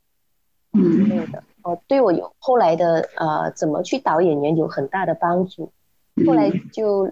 [0.73, 1.45] 之类的。
[1.63, 5.73] 哦，对我有后来的呃，怎么去导演员有很大的帮助。
[6.27, 7.11] 后来就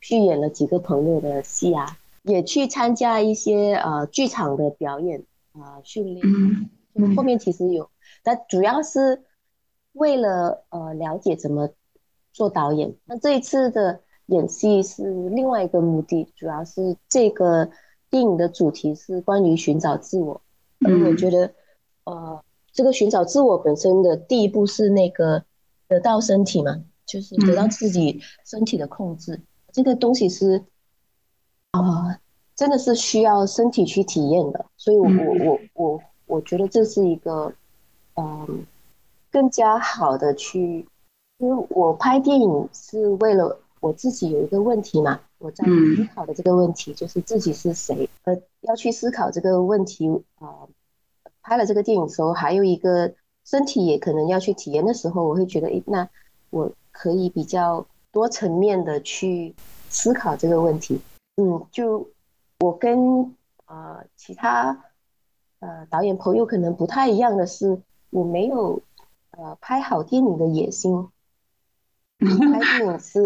[0.00, 6.20] 去演了几个朋友的戏啊，也去参加一些呃剧场的表演啊训练。
[6.94, 7.88] 嗯，后面其实有，
[8.22, 9.22] 但主要是
[9.92, 11.70] 为了呃了解怎么
[12.32, 12.94] 做导演。
[13.06, 17.70] 那这一次的演戏是另外一个目的，主要是这个
[18.10, 20.42] 电影的主题是关于寻找自我。
[20.80, 21.52] 嗯，我觉得
[22.04, 22.42] 呃。
[22.72, 25.44] 这个寻找自我本身的第一步是那个
[25.88, 29.40] 得到身体嘛，就是得到自己身体的控制。
[29.72, 30.64] 这个东西是
[31.72, 32.18] 啊，
[32.54, 34.66] 真的是需要身体去体验的。
[34.76, 37.52] 所以，我我我我我觉得这是一个
[38.14, 38.64] 嗯
[39.30, 40.86] 更加好的去，
[41.38, 50.68] 因为我拍电影是为了我自己有一个问题嘛，我在思考的这个问题就是自己是谁，呃，要去思考这个问题啊。
[51.42, 56.08] 拍了这个电影的时候，还有一个身体也可能要去体验的时候，我会觉得，诶，那
[56.50, 59.54] 我可以比较多层面的去
[59.88, 61.00] 思考这个问题。
[61.36, 62.10] 嗯，就
[62.58, 63.34] 我跟
[63.66, 64.84] 呃其他
[65.60, 68.82] 呃导演朋友可能不太一样的是，我没有
[69.30, 71.08] 呃拍好电影的野心。
[72.20, 73.22] 拍电影是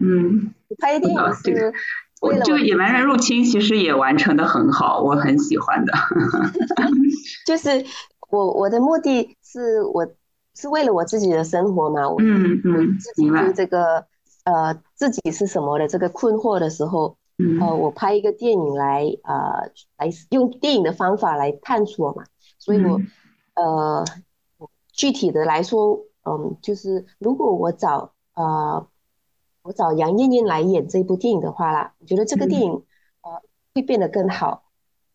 [0.00, 1.72] 嗯，拍电影是。
[2.20, 5.92] 我这个野蛮人入侵其实也完成的很好，我很喜欢的。
[7.46, 7.84] 就是
[8.30, 10.06] 我我的目的是我
[10.54, 14.04] 是为了我自己的生活嘛，嗯嗯，自己对这个
[14.44, 17.16] 呃自己是什么的这个困惑的时候，
[17.60, 19.64] 呃，我拍一个电影来啊
[19.96, 22.24] 来用电影的方法来探索嘛，
[22.58, 23.00] 所以我
[23.54, 24.04] 呃
[24.92, 28.86] 具体的来说，嗯，就是如果我找呃。
[29.62, 32.72] 我找杨艳艳来演这部电影的话啦，我觉得这个电影
[33.22, 33.30] 呃
[33.74, 34.64] 会变得更好。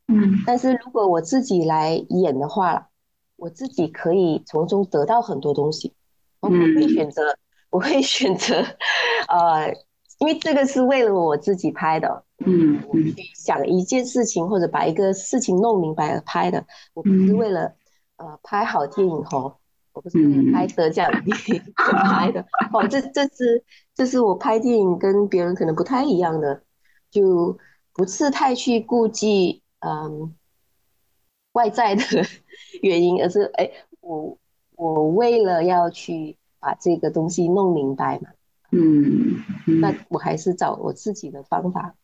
[0.07, 2.89] 嗯，但是如果我自己来演的话，
[3.37, 5.93] 我自己可以从中得到很多东西。
[6.41, 7.35] 我会选择，
[7.71, 8.63] 我会选择，
[9.27, 9.73] 呃，
[10.19, 12.23] 因为这个是为了我自己拍的。
[12.45, 17.73] 嗯，我去想一件事情或者把一个事情弄明白而拍的，我不是为了
[18.17, 19.55] 呃拍好电影吼。
[19.93, 22.45] 我不是为了拍得奖电影 拍的。
[22.73, 23.63] 哦，这这是
[23.95, 26.61] 这是我拍电影跟别人可能不太一样的，
[27.09, 27.57] 就
[27.93, 30.35] 不是太去顾忌嗯
[31.53, 32.03] 外在的
[32.83, 34.37] 原因，而是哎我
[34.75, 38.29] 我为了要去把这个东西弄明白嘛，
[38.71, 39.41] 嗯，
[39.79, 41.95] 那我还是找我自己的方法。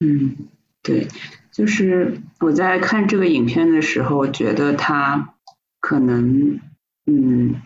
[0.00, 0.36] 嗯，
[0.82, 1.08] 对，
[1.50, 5.34] 就是我在看这个影片的时候，觉得他
[5.80, 6.60] 可能，
[7.06, 7.62] 嗯，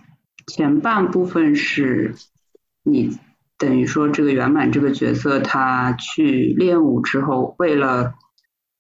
[0.47, 2.15] 前半部分是
[2.83, 3.19] 你
[3.59, 8.15] 等于说这个圆满这个角色，他去练武之后，为了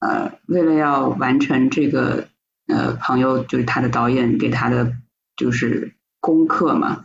[0.00, 2.28] 呃，为了要完成这个
[2.66, 4.92] 呃朋友就是他的导演给他的
[5.36, 7.04] 就是功课嘛，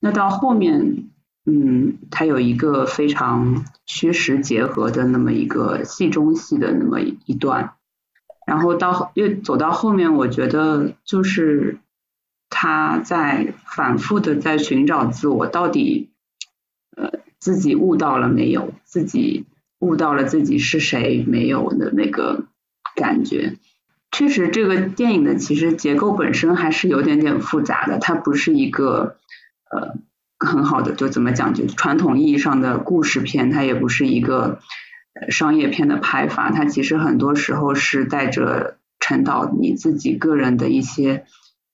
[0.00, 1.10] 那到后面。
[1.48, 7.74] 嗯，他有一个非常虚实结合的那么一个戏中戏的那么一段，
[8.48, 11.78] 然后到又走到后面，我觉得就是
[12.50, 16.10] 他在反复的在寻找自我，到底
[17.38, 18.72] 自己悟到了没有？
[18.84, 19.46] 自己
[19.78, 22.46] 悟到了自己是谁没有的那个
[22.94, 23.56] 感觉。
[24.10, 29.16] 确实，这个电影的其实结构本身还是有点点复杂的，它不是一个
[29.70, 29.98] 呃。
[30.38, 34.60] 很好的，就怎么讲，就传统意义上的故事片，它也不是一个
[35.30, 41.24] 商业片的拍法，它其实很多时候是带着陈导你自己个人的一些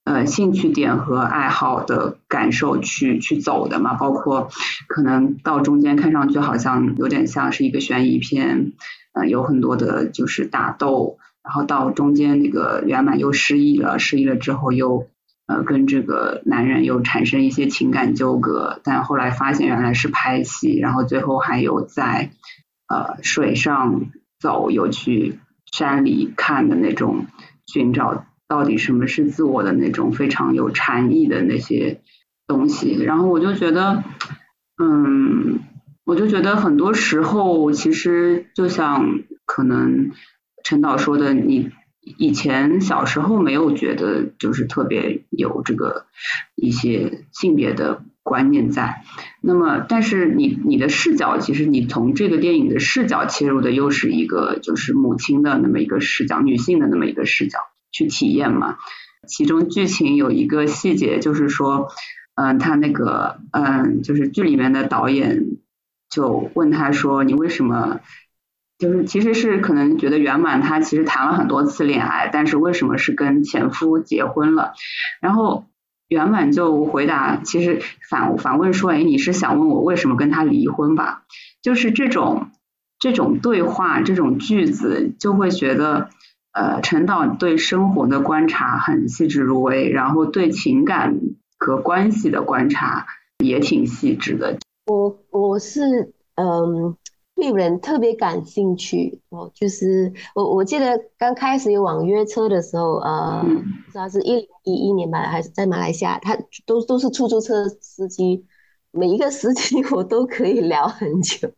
[0.05, 4.49] 呃兴趣点和爱好的感受去去走的嘛，包括
[4.88, 8.73] 可能到中间看上去好像有点像是一个悬疑片，
[9.12, 15.09] 呃，有很多的就是打斗，然后到中间那个圆满又失忆了，失忆了之后又。
[15.45, 22.31] 呃，跟这个男人又产生一些情感纠葛，但后来发现原来是拍戏，然后最后还有在
[22.87, 24.03] 呃水上
[24.38, 25.41] 走，有去
[25.73, 27.27] 山里看的那种，
[27.67, 32.00] 寻找到底什么是自我的那种非常有禅意的那些
[32.46, 32.94] 东西。
[33.02, 34.05] 然后我就觉得，
[34.83, 35.61] 嗯，
[36.05, 40.12] 我就觉得很多时候其实就像可能
[40.64, 41.70] 陈导说的，你。
[42.05, 46.07] 以前小时候没有觉得就是特别有这个
[46.57, 49.05] 一些性别的观念在，
[49.40, 57.61] 那么但是你你的视角其实你从这个电影的视角切入的又是一个就是母亲的那么一个视角，女性的那么一个视角
[57.92, 58.78] 去体验嘛。
[59.28, 61.88] 其中剧情有一个细节就是说，
[62.35, 65.59] 嗯，他那个嗯就是剧里面的导演
[66.11, 68.00] 就问他说你为什么？
[68.78, 74.72] 就是其实是可能觉得圆满他其实谈了很多次恋爱，但是为什么是跟前夫结婚了？
[75.20, 75.66] 然后
[76.09, 81.22] 圆满就回答，其实反反问说，哎，你是想问我为什么跟他离婚吧？
[81.62, 82.50] 就是这种
[82.98, 86.11] 这种对话，这种句子，就会觉得
[86.53, 91.21] 呃陈导对生活的观察很细致入微，然后对情感
[91.59, 93.07] 和关系的观察
[93.38, 94.59] 也挺细致的。
[94.87, 96.97] 我我是嗯。
[97.35, 103.43] 对人特别感兴趣哦，就是我我记得刚开始有网约车的时候，呃，
[103.87, 108.45] 不知道是一零一一年吧，还是在马来西亚，他都都是出租车司机，
[108.93, 111.51] 每一个司机 我都可以聊很久，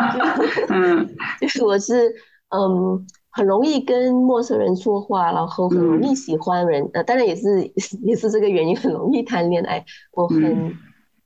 [0.70, 1.06] 嗯，
[1.38, 2.14] 就是我是
[2.48, 3.04] 嗯
[3.36, 7.70] 很容易跟陌生人说话，然后很容易喜欢人，呃，当然也是
[8.02, 10.74] 也是这个原因，很容易谈恋爱，我很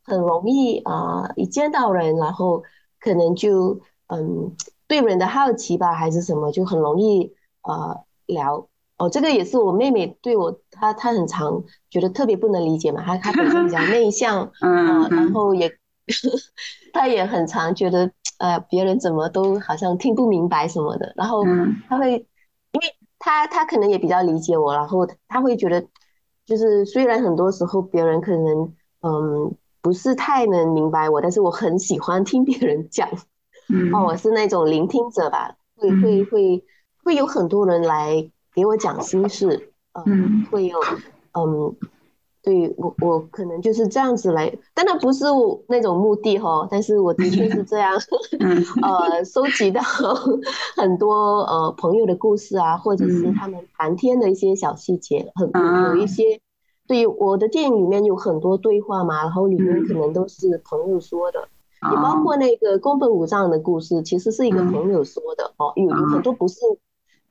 [0.02, 2.64] 很容易啊，一见到人，然后
[2.98, 3.80] 可能就。
[4.12, 4.56] 嗯，
[4.88, 7.96] 对人的好奇吧，还是什么，就很容易呃
[8.26, 8.66] 聊
[8.98, 9.08] 哦。
[9.08, 13.04] 这个也是我妹妹对我，她她很常觉得特别不能理解嘛。
[13.04, 15.70] 她她本身比较内向， 嗯，然后也
[16.92, 21.12] 她也很常觉得呃别人怎么都好像听不明白什么的。
[21.14, 21.44] 然后
[21.88, 22.12] 他会，
[22.72, 25.86] 因为他他可能也比较理解我，然后他会觉得
[26.44, 33.08] 就是虽然很多时候别人可能嗯不是太能明白我，但是我很喜欢听别人讲。
[33.94, 36.64] 哦，我是那种聆听者吧，会会会
[37.04, 40.76] 会有很多人来给我讲心事，嗯，会有，
[41.34, 41.76] 嗯，
[42.42, 47.92] 对我我可能就是这样子来，当然不是我那种目的哈，但是我的确是这样
[48.82, 49.80] 呃，收集到
[50.76, 55.50] 很多呃朋友的故事啊，或者是他们谈天的一些小细节，很
[55.90, 56.40] 有一些，
[56.86, 61.48] 对我的电影里面有很多对话嘛，然后里面可能都是朋友说的。
[61.90, 65.72] 也包括那个宫本武藏的故事，其实是一个朋友说的哦。
[65.76, 66.56] 有有很多不是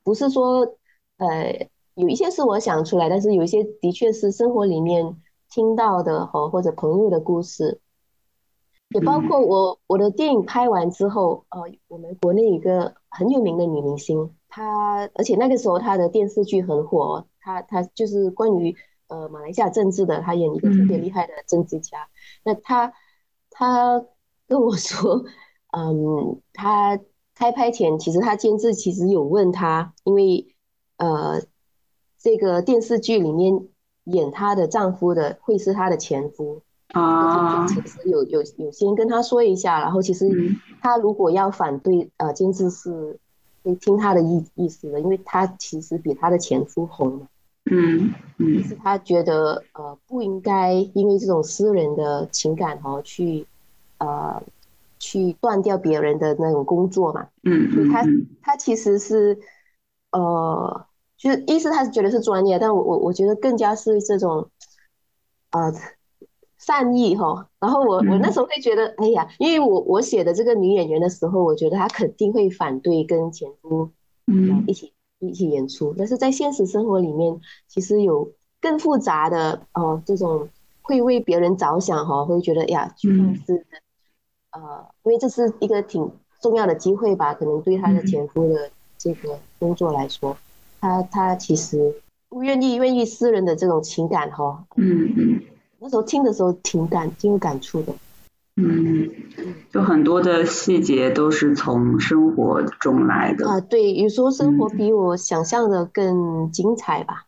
[0.03, 0.75] 不是说
[1.17, 1.69] 呃
[1.99, 5.17] 有一些是我想出来，但是有一些的确是生活里面
[5.49, 7.81] 听到的和，或者朋友的故事。
[8.91, 18.73] 也包括我我的电影拍完之后，呃，我们国内一个很有名的女明星，她而且那个时候她的电视剧很火，她她就是关于
[19.09, 22.07] 呃马来西亚政治的，她演一个特别厉害的政治家。
[22.45, 22.93] 那她
[23.51, 24.05] 她
[24.47, 25.25] 跟我说，
[25.77, 26.97] 嗯，她
[27.35, 30.55] 开拍前其实她监制其实有问她，因为
[30.95, 31.41] 呃
[32.19, 33.67] 这个电视剧里面
[34.03, 36.61] 演她的丈夫的会是她的前夫。
[36.93, 40.27] 啊，其实有有有先跟她说一下，然后其实
[40.81, 43.17] 她如果要反对，呃，监制是
[43.63, 47.27] 会听她的意意思的，因为她其实比她的前夫红嘛。
[47.71, 48.63] 嗯嗯。
[48.63, 53.45] 是他觉得呃不应该因为这种私人的情感哈去
[53.99, 54.41] 呃
[54.97, 57.27] 去断掉别人的那种工作嘛。
[57.43, 58.03] 嗯所以他
[58.41, 59.37] 他其实是
[60.11, 60.85] 呃
[61.19, 64.49] 就是意思他是觉得是专业，但我我我觉得更加是这种
[65.51, 65.71] 呃。
[66.61, 73.91] 善意哈，然后我我那时候会觉得，哎呀，因为我我写的这个女演员的时候，我觉得她肯定会反对跟前夫
[74.27, 74.65] 嗯。
[74.67, 77.39] 一起一起演出，但是在现实生活里面，
[77.69, 80.49] 其实有更复杂的哦，这种
[80.81, 83.65] 会为别人着想哈，会觉得呀，就像是
[84.51, 86.11] 呃，因为这是一个挺
[86.41, 90.35] 重要的机会吧，可能对她的前夫的这个工作来说，
[90.79, 95.41] 她她其实不愿意愿意私人的这种情感哈，嗯嗯。
[95.81, 97.93] 那时候听的时候挺感挺有感触的，
[98.57, 99.09] 嗯，
[99.71, 103.61] 就很多的细节都是从生活中来的啊。
[103.61, 107.27] 对，有时候生活比我想象的更精彩吧。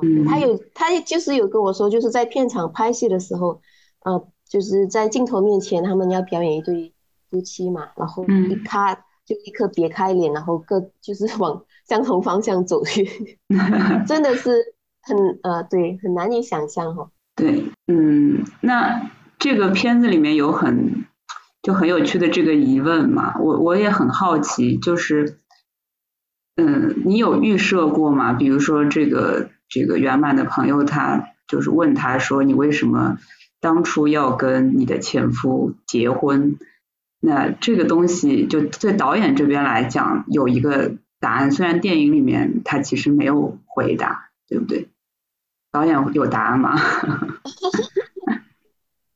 [0.00, 3.60] 嗯，他有他就是有跟我说，就是在片场拍戏的时候，
[4.02, 6.94] 呃，就是在镜头面前他们要表演一对
[7.28, 8.94] 夫妻嘛，然后一咔
[9.26, 13.04] 就立刻别开脸，然后各就是往相同方向走去，
[14.06, 14.52] 真的是
[15.02, 17.10] 很呃对，很难以想象哈。
[17.34, 19.10] 对，嗯，那
[19.40, 21.04] 这个片子里面有很
[21.62, 25.38] 就很有趣的这个疑问嘛，我我也很好奇，就是，
[26.54, 28.34] 嗯，你有预设过吗？
[28.34, 33.18] 比如说这个这个圆满的朋友，他就是问他说，你为什么
[33.60, 36.56] 当初要跟你的前夫结婚？
[37.18, 44.88] 那这个东西就对导演这边来讲有一个答案，虽然电影里面他其实没有回答，对不对？
[45.70, 46.74] 导演有答案吗？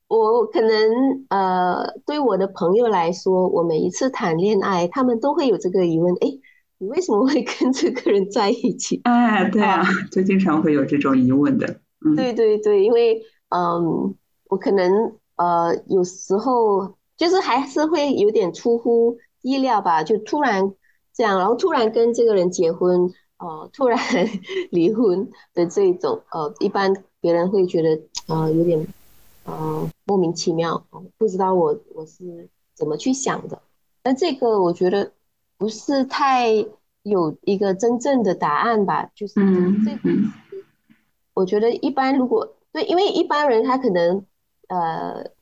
[0.07, 6.29] 我可能呃，对我的朋友来说，我每一次谈恋爱，他们都会有这个疑问：哎，
[6.79, 9.01] 你为什么会跟这个人在一起？
[9.05, 9.83] 哎， 对啊，
[10.13, 11.81] 就经常会有这种疑问的。
[12.15, 14.15] 对对对，因为嗯，
[14.51, 20.73] 我可能呃，有时候就是还是会有点出乎意料吧，就突然
[21.15, 23.13] 这样，然后突然跟这个人结婚。
[23.37, 23.99] 哦，突然
[24.71, 28.87] 离婚的这种，呃，一般别人会觉得，呃，有点，
[29.43, 30.87] 呃，莫名其妙，
[31.19, 33.61] 不知道我我是怎么去想的。
[34.05, 35.13] 那这个我觉得
[35.59, 36.53] 不是太
[37.03, 39.35] 有一个真正的答案吧，就是
[39.85, 40.17] 这个，
[41.35, 44.25] 我觉得一般如果对，因为一般人他可能，
[44.69, 45.33] 呃，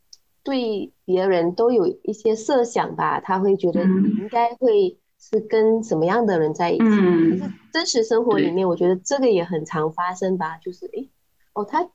[0.42, 4.98] 对别人都有一些设想吧，他会觉得你应该会。
[5.30, 6.84] 是跟什么样的人在一起？
[6.84, 10.58] 嗯，是真实生活里面，我觉得这个也很常发生吧。
[10.58, 11.08] 就是诶，
[11.54, 11.88] 哦，他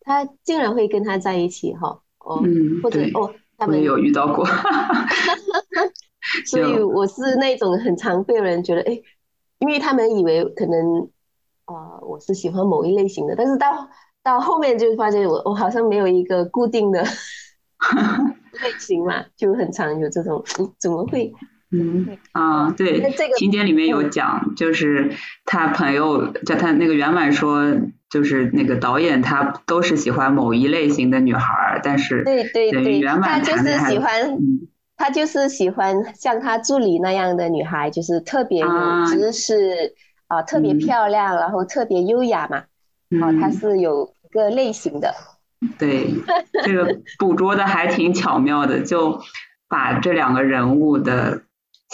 [0.00, 2.42] 他竟然会跟他在一起哈，哦，
[2.82, 4.46] 或者哦，他们有遇到过，
[6.46, 9.02] 所以我是那种很常被人觉得诶，
[9.58, 11.10] 因为他们以为可能
[11.66, 13.86] 呃我是喜欢某一类型的，但是到
[14.22, 17.04] 到后面就发现我我好像没有一个固定的
[18.62, 20.42] 类型嘛，就很常有这种，
[20.78, 21.30] 怎么会？
[21.72, 23.00] 嗯啊，对，
[23.38, 25.12] 情节里面有讲，就是
[25.44, 27.64] 他朋友叫他那个圆满说，
[28.08, 34.36] 就是那个导演他都是喜欢某一类型的女孩，但是对对对，他就是喜欢，
[34.96, 39.94] 他就是喜欢像他助理那样的女孩，就是特别有知识
[40.26, 42.64] 啊，特别漂亮，然后特别优雅嘛，
[43.22, 45.14] 哦，他是有一个类型的，
[45.78, 46.08] 对，
[46.64, 49.20] 这个捕捉的还挺巧妙的，就
[49.68, 51.42] 把这两个人物的。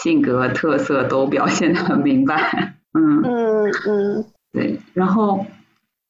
[0.03, 5.45] 性格特色都表现的很明白，嗯嗯嗯，对，然后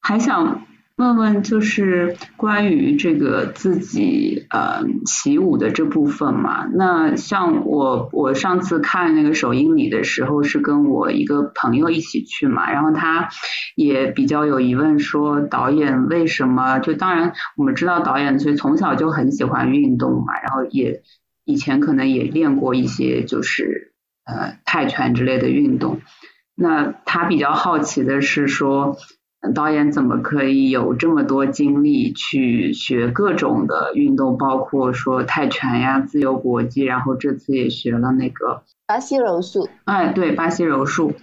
[0.00, 0.66] 还想
[0.96, 13.30] 问问，就是关于这个自己呃习武的这部分嘛，那像我我上次看那个首映礼的时候，是跟我一个朋友一起去嘛，然后他
[13.74, 16.78] 也比较有疑问，说导演为什么？
[16.78, 21.02] 就当然我们知道导演所以从小就很喜欢运动嘛，然后也。
[21.48, 23.94] 以前可能也练过一些，就是
[24.26, 26.02] 呃泰拳之类的运动。
[26.54, 28.98] 那他比较好奇的是说，
[29.54, 39.70] 导演怎么可以有这么多精力去学各种的运动，包括说泰拳呀、自由搏击，然后这次也学了那个巴西柔术。
[39.84, 41.14] 哎，对，巴西柔术。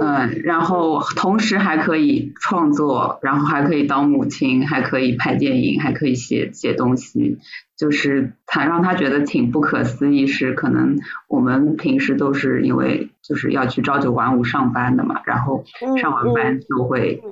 [0.00, 7.38] 嗯，然后同时还可以创作，然后还可以当母亲，还可以拍电影，还可以写写东西，
[7.76, 15.64] 就是他让他觉得挺不可思议，是可能我们平时都是因为就是要去朝九晚五上班的嘛，然后
[16.00, 17.22] 上完班就会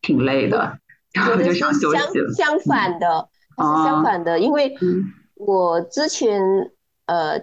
[0.00, 0.78] 挺累的，
[1.12, 2.32] 然后就想休息了。
[2.32, 4.74] 相反的，是相反的，因为
[5.34, 6.40] 我之前
[7.06, 7.40] 呃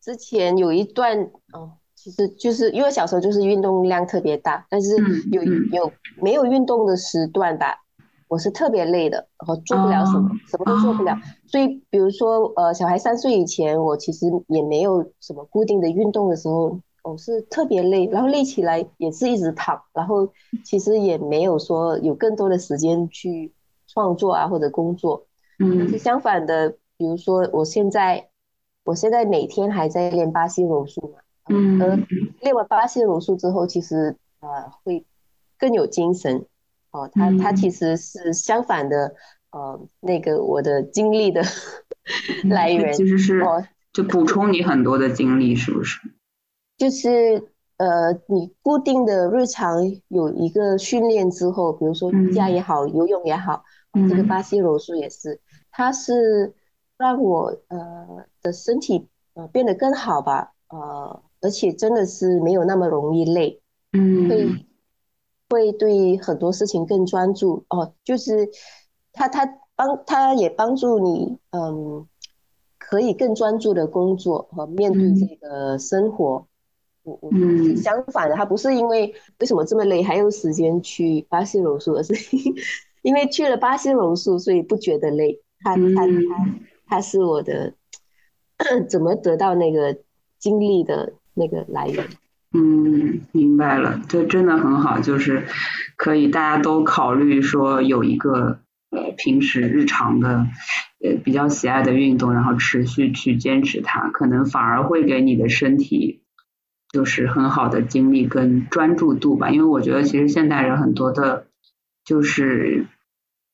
[0.00, 1.78] 之前有一段哦。
[2.02, 4.96] 其实就是因为小时候就是运动量特别大，但是
[5.30, 5.40] 有
[5.70, 7.76] 有没有运动的时段吧，
[8.26, 11.16] 我是特别累的，然后做不了什么，什么都做不了。
[11.46, 20.28] 所以比如说呃，小孩三岁以前，我其实也没有什么固定的运动的时候，我是特别累，然后累起来也是一直躺，然后
[20.64, 23.52] 其实也没有说有更多的时间去
[23.86, 25.24] 创作啊或者工作。
[25.60, 28.28] 嗯，是相反的，比如说我现在
[28.84, 31.21] 我现在每天还在练巴西柔术嘛。
[31.48, 31.98] 嗯，而
[32.40, 35.04] 练完巴西柔术之后，其实呃会
[35.58, 36.46] 更有精神
[36.92, 37.10] 哦。
[37.12, 39.14] 他他其实是相反的，
[39.50, 41.42] 呃，那个我的精力的
[42.48, 43.44] 来源其实是
[43.92, 46.00] 就补充你很多的精力，是不是？
[46.78, 49.78] 就是呃，你固定的日常
[50.08, 53.64] 有一个训练之后，比如说瑜伽也好，游泳也好，
[54.08, 55.40] 这个巴西柔术也是，
[55.72, 56.54] 它是
[56.96, 61.20] 让我呃的身体呃变得更好吧，呃。
[61.42, 63.60] 而且真的是没有那么容易累，
[63.92, 64.66] 嗯，会
[65.50, 67.92] 会对很多事情更专注哦。
[68.04, 68.48] 就是
[69.12, 72.06] 他他帮他也帮助你，嗯，
[72.78, 76.46] 可以更专注的工作和面对这个生活。
[77.02, 77.30] 我我
[77.76, 82.14] 相反的，他不是因为为什么这么累还有时间去巴西柔术，而是
[83.02, 85.42] 因为去了巴西柔术，所以不觉得累。
[85.64, 87.74] 他他他他是我的
[88.88, 89.98] 怎么得到那个
[90.38, 91.14] 精力的？
[91.34, 92.06] 那个来源，
[92.52, 95.46] 嗯，明白了，这真的很好，就是
[95.96, 98.60] 可以大家都考虑说有一个
[98.90, 100.46] 呃平时日常的
[101.02, 106.20] 呃比较喜爱的运动，然后持续去坚持它，可能反而会给你的身体
[106.92, 109.50] 就是很好的精力跟专注度吧。
[109.50, 111.46] 因为我觉得其实现代人很多的，
[112.04, 112.86] 就是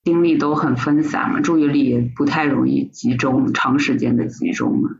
[0.03, 4.91] 精力都很分散嘛，注意力也不太容易集中，长时间的集中嘛。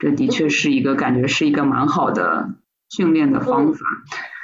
[0.00, 2.54] 这的确是一个感觉是一个蛮好的
[2.88, 3.80] 训练的方法。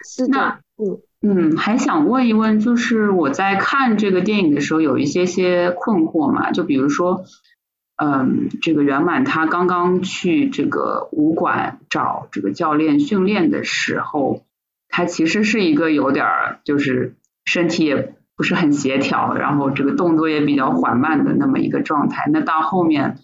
[0.04, 7.24] 是的，嗯嗯，还想问一问，就是我在看这个电影的时候有一些些困惑嘛，就比如说，
[7.96, 14.44] 嗯，这个圆满他刚刚去这个武馆找这个教练训练的时候，
[14.90, 17.14] 他其实是一个有点儿就是
[17.46, 22.28] 身体也不是很协调，然后这个动作也比较缓慢的那么一个状态。
[22.30, 23.16] 那到后面。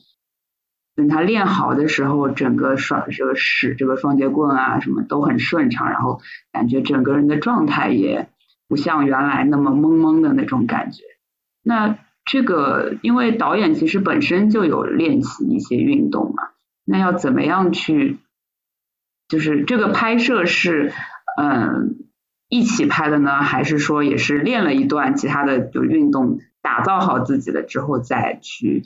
[0.95, 6.21] 等他练好的时候，整个双这个使这个双节棍啊什么都很顺畅，然后
[6.53, 8.29] 感觉整个人的状态也
[8.69, 11.05] 不像原来那么懵懵的那种感觉。
[11.63, 16.51] 那这个因为导演其实本身就有练习一些运动嘛，
[16.85, 18.19] 那要怎么样去？
[19.29, 20.93] 就是这个拍摄是
[21.39, 22.05] 嗯
[22.51, 28.85] 一起拍的呢，还是说也是练了一段其他的就运动，打造好自己了之后再去？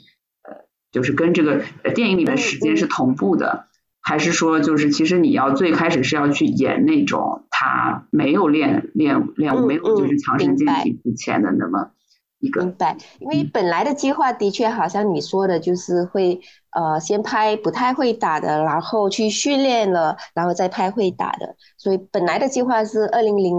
[0.97, 1.61] 就是跟这个
[1.93, 3.67] 电影里面时间是同步的，
[4.01, 11.91] 还是说就是其实你要最开始是要去演那种他没有练练练没有就是强身健体之前的那么
[12.39, 12.63] 一个？
[12.63, 16.41] 明白，因为本来的计划的确好像你说的，就是会
[16.71, 21.55] 呃先拍不太会打的，然后去训练了，然后再拍会打的。
[21.77, 23.55] 所以本来的计划是二零零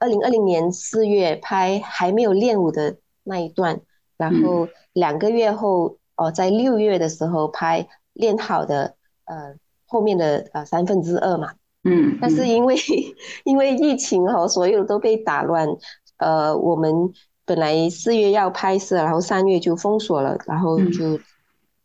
[0.00, 3.82] 二零二零年四月拍还没有练武的那一段，
[4.16, 5.98] 然后两个月后。
[6.22, 8.94] 哦，在六月的时候拍练好的，
[9.24, 9.56] 呃，
[9.86, 12.76] 后面的呃三分之二嘛，嗯，但是因为
[13.42, 15.68] 因为疫情哈，所有都被打乱，
[16.18, 17.12] 呃，我们
[17.44, 21.18] 本来四月要拍摄，然后三月就封锁了，然后就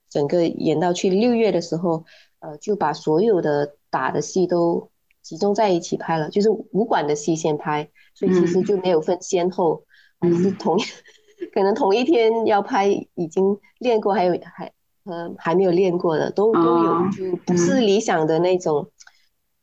[0.08, 2.06] 整个演到去六月的时候，
[2.40, 4.92] 呃，就把所有的打的戏都
[5.24, 9.84] 集中在一起拍了，就是武馆的戏先拍，所以其实就没有分先后，
[10.20, 10.78] 还是同。
[11.54, 14.72] 可能同一天要拍已经练过，还有还
[15.06, 18.90] 呃还没有练过的都都有，就不是理想的那种，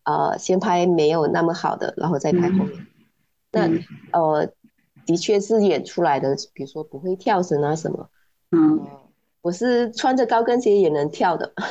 [0.05, 2.87] 呃，先拍没有那么好的，然后再拍后面。
[3.53, 3.69] 那
[4.13, 4.49] 呃，
[5.07, 8.09] 的确是演出来的，比如说不会跳绳啊什么，
[8.53, 8.85] 嗯，
[9.43, 11.53] 我是穿着高跟鞋也能跳的，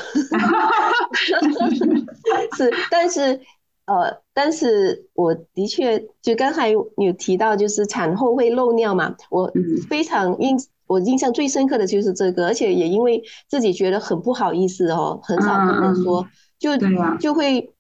[2.57, 3.41] 是，但是。
[3.85, 9.51] 呃，但是我的确就刚才有提到，就是产后会漏尿嘛，我
[9.89, 10.57] 非常印
[10.87, 16.25] 我印象最深刻的就是这个，而且也因为自己觉得很不好意思哦，很少跟人说，
[16.59, 16.77] 就
[17.19, 17.73] 就会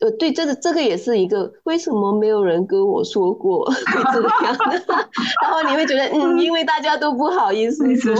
[0.00, 3.64] 呃，对，这个这个也是一个，为什么没有人跟我说过？
[3.70, 3.72] 会
[4.12, 4.84] 这样的？
[5.40, 8.14] 然后你会觉得，嗯，因为大家都不好意思说，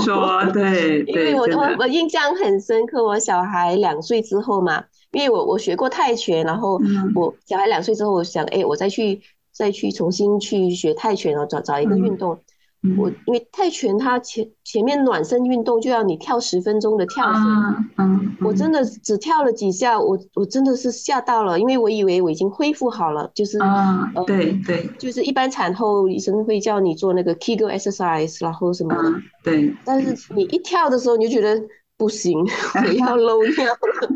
[0.53, 6.80] 对，因为我我我印象很深刻，我小孩两岁之后嘛，因为我我学过泰拳，然后
[7.14, 12.38] 我小孩两岁之后，我想，哎，我再去再去重新去学泰拳，然后找找一个运动。
[12.98, 28.94] 我因为泰拳它前前面暖身运动就要你跳十分钟的跳绳，嗯，我真的只跳了几下，我我真的是吓到了，因为我以为我已经恢复好了，就是啊，对对，就是一般产后医生会叫你做那个 Kegel exercise，然后什么，
[29.42, 31.58] 对，但是你一跳的时候你就觉得
[31.96, 32.38] 不行，
[32.86, 34.08] 我要漏尿了，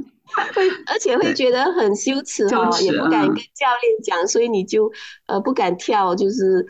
[0.54, 4.90] 会而且会觉得很羞耻哈，也不敢跟教练讲，所以你就
[5.26, 6.66] 呃不敢跳，就是。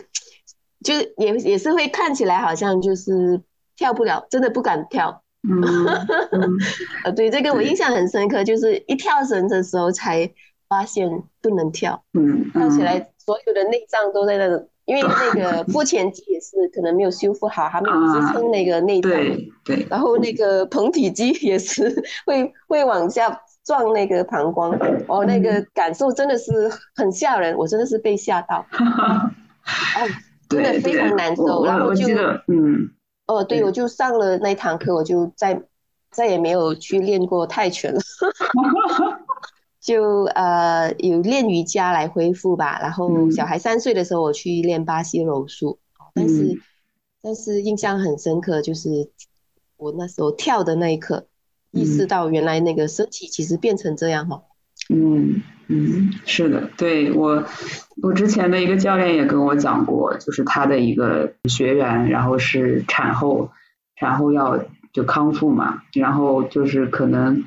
[0.84, 3.42] 就是也也是会看起来好像就是
[3.74, 5.24] 跳不了，真的不敢跳。
[5.42, 5.84] 嗯，
[7.02, 10.32] 呃，对，这个我印象很深刻，就是一跳绳的时候才
[10.68, 11.10] 发现
[11.42, 12.00] 不能跳。
[12.14, 19.10] 嗯，跳起来所有的内脏都在那个，因为那个腹前肌也是可能没有修复好，还没有支撑那个内脏。
[19.10, 19.86] 对对。
[19.90, 21.92] 然后那个膨体肌也是
[22.24, 24.72] 会会往下撞那个膀胱，
[25.08, 26.52] 哦，那个感受真的是
[26.94, 28.64] 很吓人，我真的是被吓到。
[28.72, 30.08] 哦。
[30.48, 32.06] 真的非常难受，然后就
[32.46, 32.88] 嗯，
[33.26, 35.62] 哦，对，我就上了那堂课，我就再
[36.10, 38.00] 再也没有去练过泰拳了，
[39.78, 42.78] 就呃有练瑜伽来恢复吧。
[42.80, 45.78] 然后小孩三岁的时候，我去练巴西柔术，
[46.14, 46.58] 但是
[47.20, 49.10] 但是印象很深刻，就是
[49.76, 51.26] 我那时候跳的那一刻，
[51.70, 54.42] 意识到原来那个身体其实变成这样哈。
[54.90, 57.44] 嗯嗯，是的，对我
[58.02, 63.50] 我之前的一个教练也跟我讲过，就是他的一个学员，然后是产后，
[63.96, 64.64] 产后要
[64.94, 67.44] 就康复嘛，然后就是可能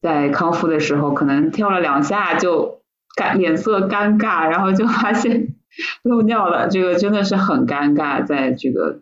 [0.00, 2.82] 在康复的时候，可能跳了两下就
[3.16, 5.56] 尴脸色尴尬，然后就发现
[6.04, 9.00] 漏尿了，这个真的是很尴尬，在这个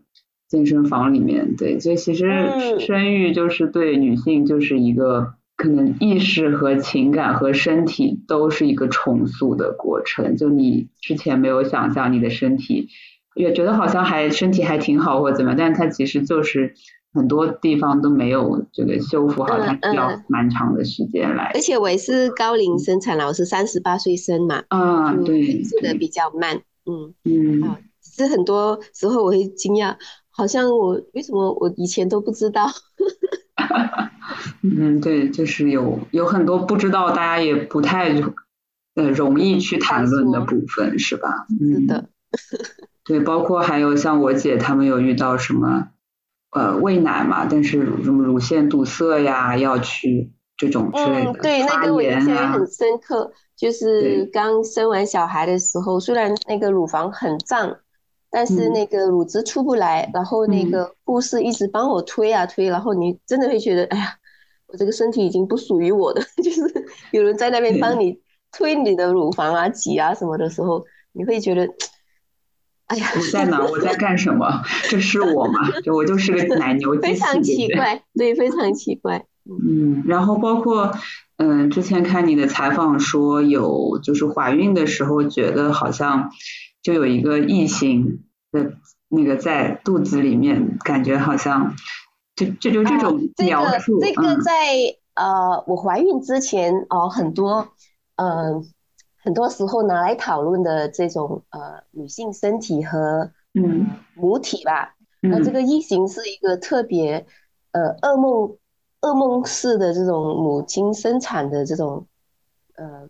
[0.48, 5.34] 健身房里面，对，所以其实生育就是对女性就是一个。
[5.58, 10.36] 可能意识和情感和身体都是一个重塑的过程。
[10.36, 12.90] 就你之前没有想象你的身体，
[13.34, 16.74] 也觉得好像还身体还挺好或怎么样，但是它其实就是
[17.14, 21.52] 很多地方都没有这个修复好，它需要蛮长的时间来。
[21.54, 29.96] 而且我也是高龄生产了，我是三十八岁生嘛，啊，对，做的比较慢，嗯嗯，啊，是很多时候我会惊讶，
[30.36, 32.66] 好像我为什么我以前都不知道。
[34.62, 38.12] 嗯，对，就是有有很多不知道，大家也不太
[38.94, 41.46] 呃容易去谈论的部分，是吧？
[41.58, 42.10] 是的。
[43.04, 45.88] 对，包括还有像我姐他们有遇到什么
[46.50, 57.76] 呃喂奶嘛，但是什么乳腺堵塞呀，要去这种之类的对，那个我印象也很深刻，就是刚生完小孩的时候，虽然那个乳房很胀。
[58.30, 64.14] 但是那个乳汁出不来，然后那个护士一直帮我推啊推，然后你真的会觉得，哎呀，
[64.66, 66.60] 我这个身体已经不属于我的， 就是
[67.12, 68.18] 有人在那边帮你
[68.52, 71.66] 推你的乳房啊、挤啊什么的时候，你会觉得，
[72.88, 73.64] 哎呀，我在哪？
[73.64, 74.62] 我在干什么？
[74.90, 75.60] 这是我吗？
[75.82, 79.24] 就我就是个奶牛非常奇怪，对，非常奇怪。
[79.48, 80.92] 嗯，然后包括，
[81.38, 86.30] 嗯，之前看你的采访说有，就是怀孕的时候觉得好像。
[86.86, 88.22] 就有一个异形
[88.52, 88.74] 的
[89.08, 91.74] 那个在肚子里面，感觉好像
[92.36, 93.98] 就就就这种描述。
[94.00, 94.52] 这个在
[95.14, 97.66] 呃，我怀孕之前哦，很多
[98.14, 98.62] 呃，
[99.20, 104.94] 很多时候拿来讨论的这种呃女性身体和嗯母体吧。
[105.22, 107.26] 那这个异形是一个特别
[107.72, 108.56] 呃噩梦
[109.00, 112.06] 噩梦式的这种母亲生产的这种
[112.76, 113.08] 呃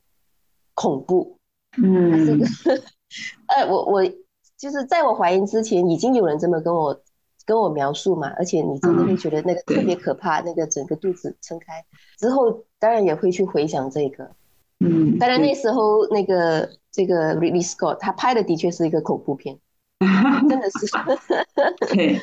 [0.72, 1.38] 恐怖。
[1.76, 2.40] 嗯。
[3.48, 4.04] 呃，我我
[4.56, 7.00] 就是在我怀孕之前，已经有人这么跟我
[7.44, 11.84] 跟我描述嘛，而且你真的会觉得那个特别可怕，那个整个肚子撑开
[12.18, 14.30] 之后，当然也会去回想这个，
[14.80, 19.58] 嗯，当然那时候那个这个 Ridley Scott 他拍的的确是一个恐怖片，
[20.48, 20.86] 真的是，
[21.94, 22.20] 对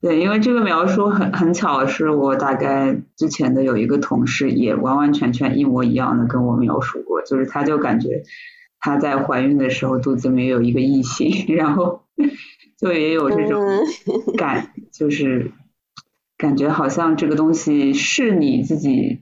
[0.00, 8.24] 对，因为这个描述很很巧，是我大概之前的有一个同事也完完全全一模一样的跟我描述过，就是他就感觉。
[8.84, 12.02] 她在怀孕的时候肚子里面有一个异性， 然后
[12.76, 13.58] 就也有这种
[14.36, 15.52] 感，就是
[16.36, 19.20] 感觉好像这个东西是你自己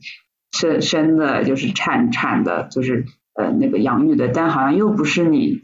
[0.51, 5.61] 生生的，就是产产的，就是呃那个养育的，但好像又不是你，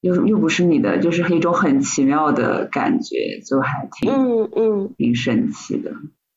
[0.00, 5.90] 又又不是你的，就是一种很奇妙的感觉，就还挺嗯嗯挺神奇的，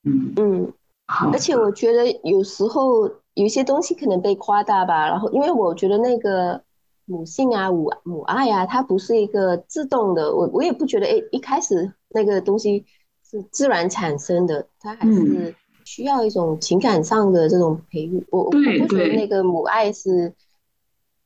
[0.03, 0.73] 嗯嗯，
[1.05, 5.07] 好，而且我觉得有时候有些东西可能被夸大吧。
[5.07, 6.63] 然后，因为我觉得那个
[7.05, 10.33] 母性啊、母母爱啊，它不是一个自动的。
[10.35, 12.85] 我我也不觉得，哎，一开始那个东西
[13.29, 18.25] 是自然产生的，它还是需要一种情感上的这种培育。
[18.29, 20.33] 我我不觉得那个母爱是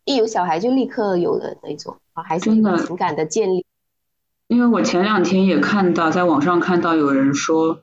[0.05, 3.65] 一有小孩就立刻有的那种啊，还是情感的建立。
[4.47, 7.81] 因为我前两天也看到，在网上看到有人说，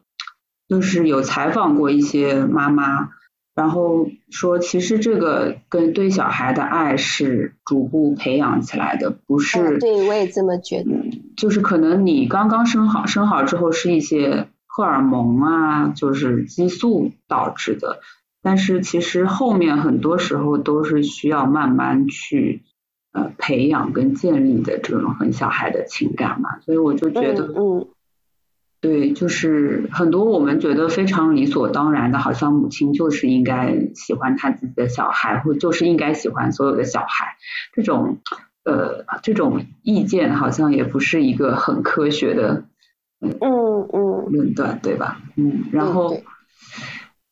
[0.66, 3.10] 就是有采访过一些妈妈，
[3.54, 9.78] 然后说，其实这个跟对小孩的爱是逐步培养起来的，不是。
[9.78, 10.90] 对，我也这么觉得。
[11.36, 18.00] 就是可能你刚刚生好，生好之后是一些荷尔蒙啊，就是激素导致的，
[18.42, 22.62] 但是其实后面很多时候都是需要慢慢去。
[23.16, 27.86] 呃，培养跟建立的这种很小孩的情感嘛，所以我就觉得，嗯，
[28.84, 37.36] 对，就是很多我们觉得非常理所当然的，好像母亲就是应该喜欢她自己的小孩，或就是应该喜欢所有的小孩，
[37.72, 38.18] 这种
[38.62, 42.66] 呃这种意见好像也不是一个很科学的，
[43.22, 45.22] 嗯嗯论断，对吧？
[45.36, 46.20] 嗯，然后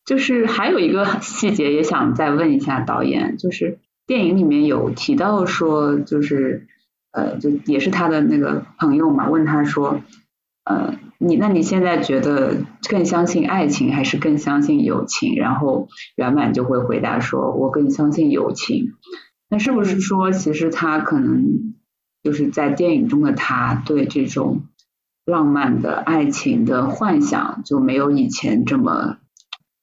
[0.07, 3.79] 就是还有一个细节也想再问一下导演，就是。
[4.05, 6.67] 电影里面有提到说，就是
[7.13, 10.01] 呃，就也是他的那个朋友嘛，问他说，
[10.65, 12.57] 呃，你那你现在觉得
[12.89, 15.37] 更相信爱情还是更相信友情？
[15.37, 18.95] 然后圆满就会回答说，我更相信友情。
[19.49, 21.75] 那是不是说，其实他可能
[22.23, 24.63] 就是在电影中的他对这种
[25.25, 29.19] 浪漫的爱情的幻想就没有以前这么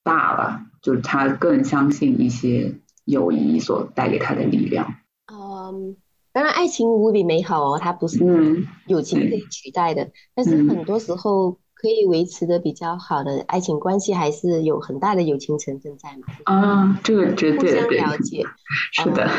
[0.03, 0.61] 大了？
[0.81, 2.75] 就是他更相信一些。
[3.09, 4.93] 友谊所带给他的力量。
[5.33, 5.97] 嗯，
[6.32, 10.09] 当然，爱情无比美好哦，它不是友情可以取代的。
[10.36, 16.27] 但是很多时候，可以维持的比较好的爱情关系，还是有很大的友情成分在嘛？
[16.45, 18.45] 啊，这个绝对互相了解，
[18.93, 19.30] 是的。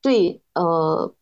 [0.00, 1.14] 对，呃，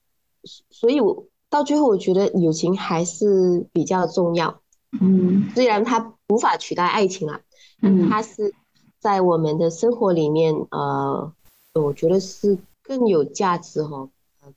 [0.70, 4.60] 所以我到最后，我觉得友情还是比较重要。
[5.00, 7.40] 嗯，虽然它无法取代爱情啊，
[7.82, 8.52] 嗯，它是
[8.98, 11.32] 在我们的生活里面，呃。
[11.74, 14.08] 我觉得是更有价值哈，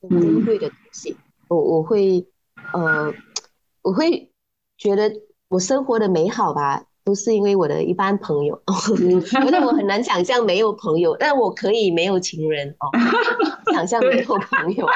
[0.02, 1.16] 呃，更珍贵的东西。
[1.48, 2.26] 我我会，
[2.74, 3.14] 呃，
[3.82, 4.32] 我会
[4.78, 5.12] 觉得
[5.50, 8.62] 我生活的美好吧，都是因为我的一般朋友，
[9.28, 12.88] 觉得我很难想象没有朋友，但我可以没有情人哦，
[13.74, 14.88] 想象没有朋友。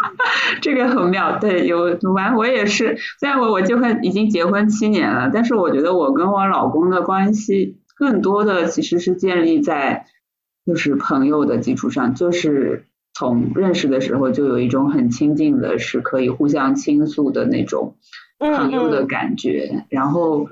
[0.60, 10.06] 这个很妙，对，有完我也是，虽然我我结婚已经结婚七年了，但是我觉得我跟我老公的关系更多的其实是建立在。
[10.66, 17.94] 就是朋友的基础上，就是从认识的时候就有一种很亲近的，是可以互相倾诉的那种
[18.38, 19.86] 朋友的感觉。
[19.88, 20.48] 然后，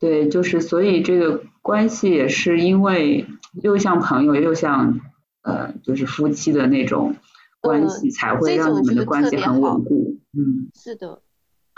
[0.00, 3.26] 对，就是所以这个关系也是因为
[3.62, 5.00] 又像朋友又像
[5.42, 7.14] 呃，就是夫妻的那种
[7.60, 10.16] 关系，才会让你们的关系很稳固。
[10.32, 11.20] 嗯，是的。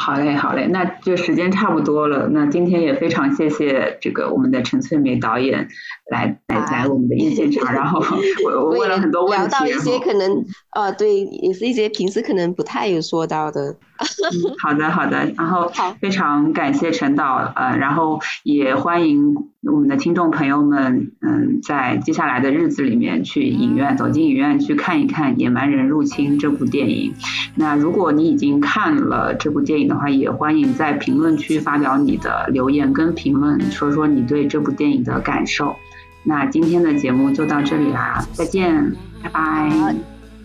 [0.00, 2.26] 好嘞，好嘞，那就时间差不多了。
[2.28, 5.68] 那今天也非常谢谢这个我们的陈翠梅导演
[6.10, 8.00] 来来来我们的一现场，然后
[8.44, 10.42] 我我问了很多问题，聊到一些可能
[10.74, 13.76] 呃对，也是一些平时可能不太有说到的。
[14.62, 15.70] 好的，好的，然后
[16.00, 27.12] 非常感谢陈导，呃，然后也欢迎我们的听众朋友们，嗯，在接下来的日子里面去影院走进影院去看一看《野蛮人入侵》这部电影。
[27.54, 35.76] 那如果你已经看了这部电影的话，也欢迎在评论区发表你的留言跟评论，说说你对这部电影的感受。
[36.22, 38.92] 那今天的节目就到这里啦，再见，
[39.22, 39.94] 拜拜，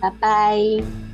[0.00, 1.05] 拜拜。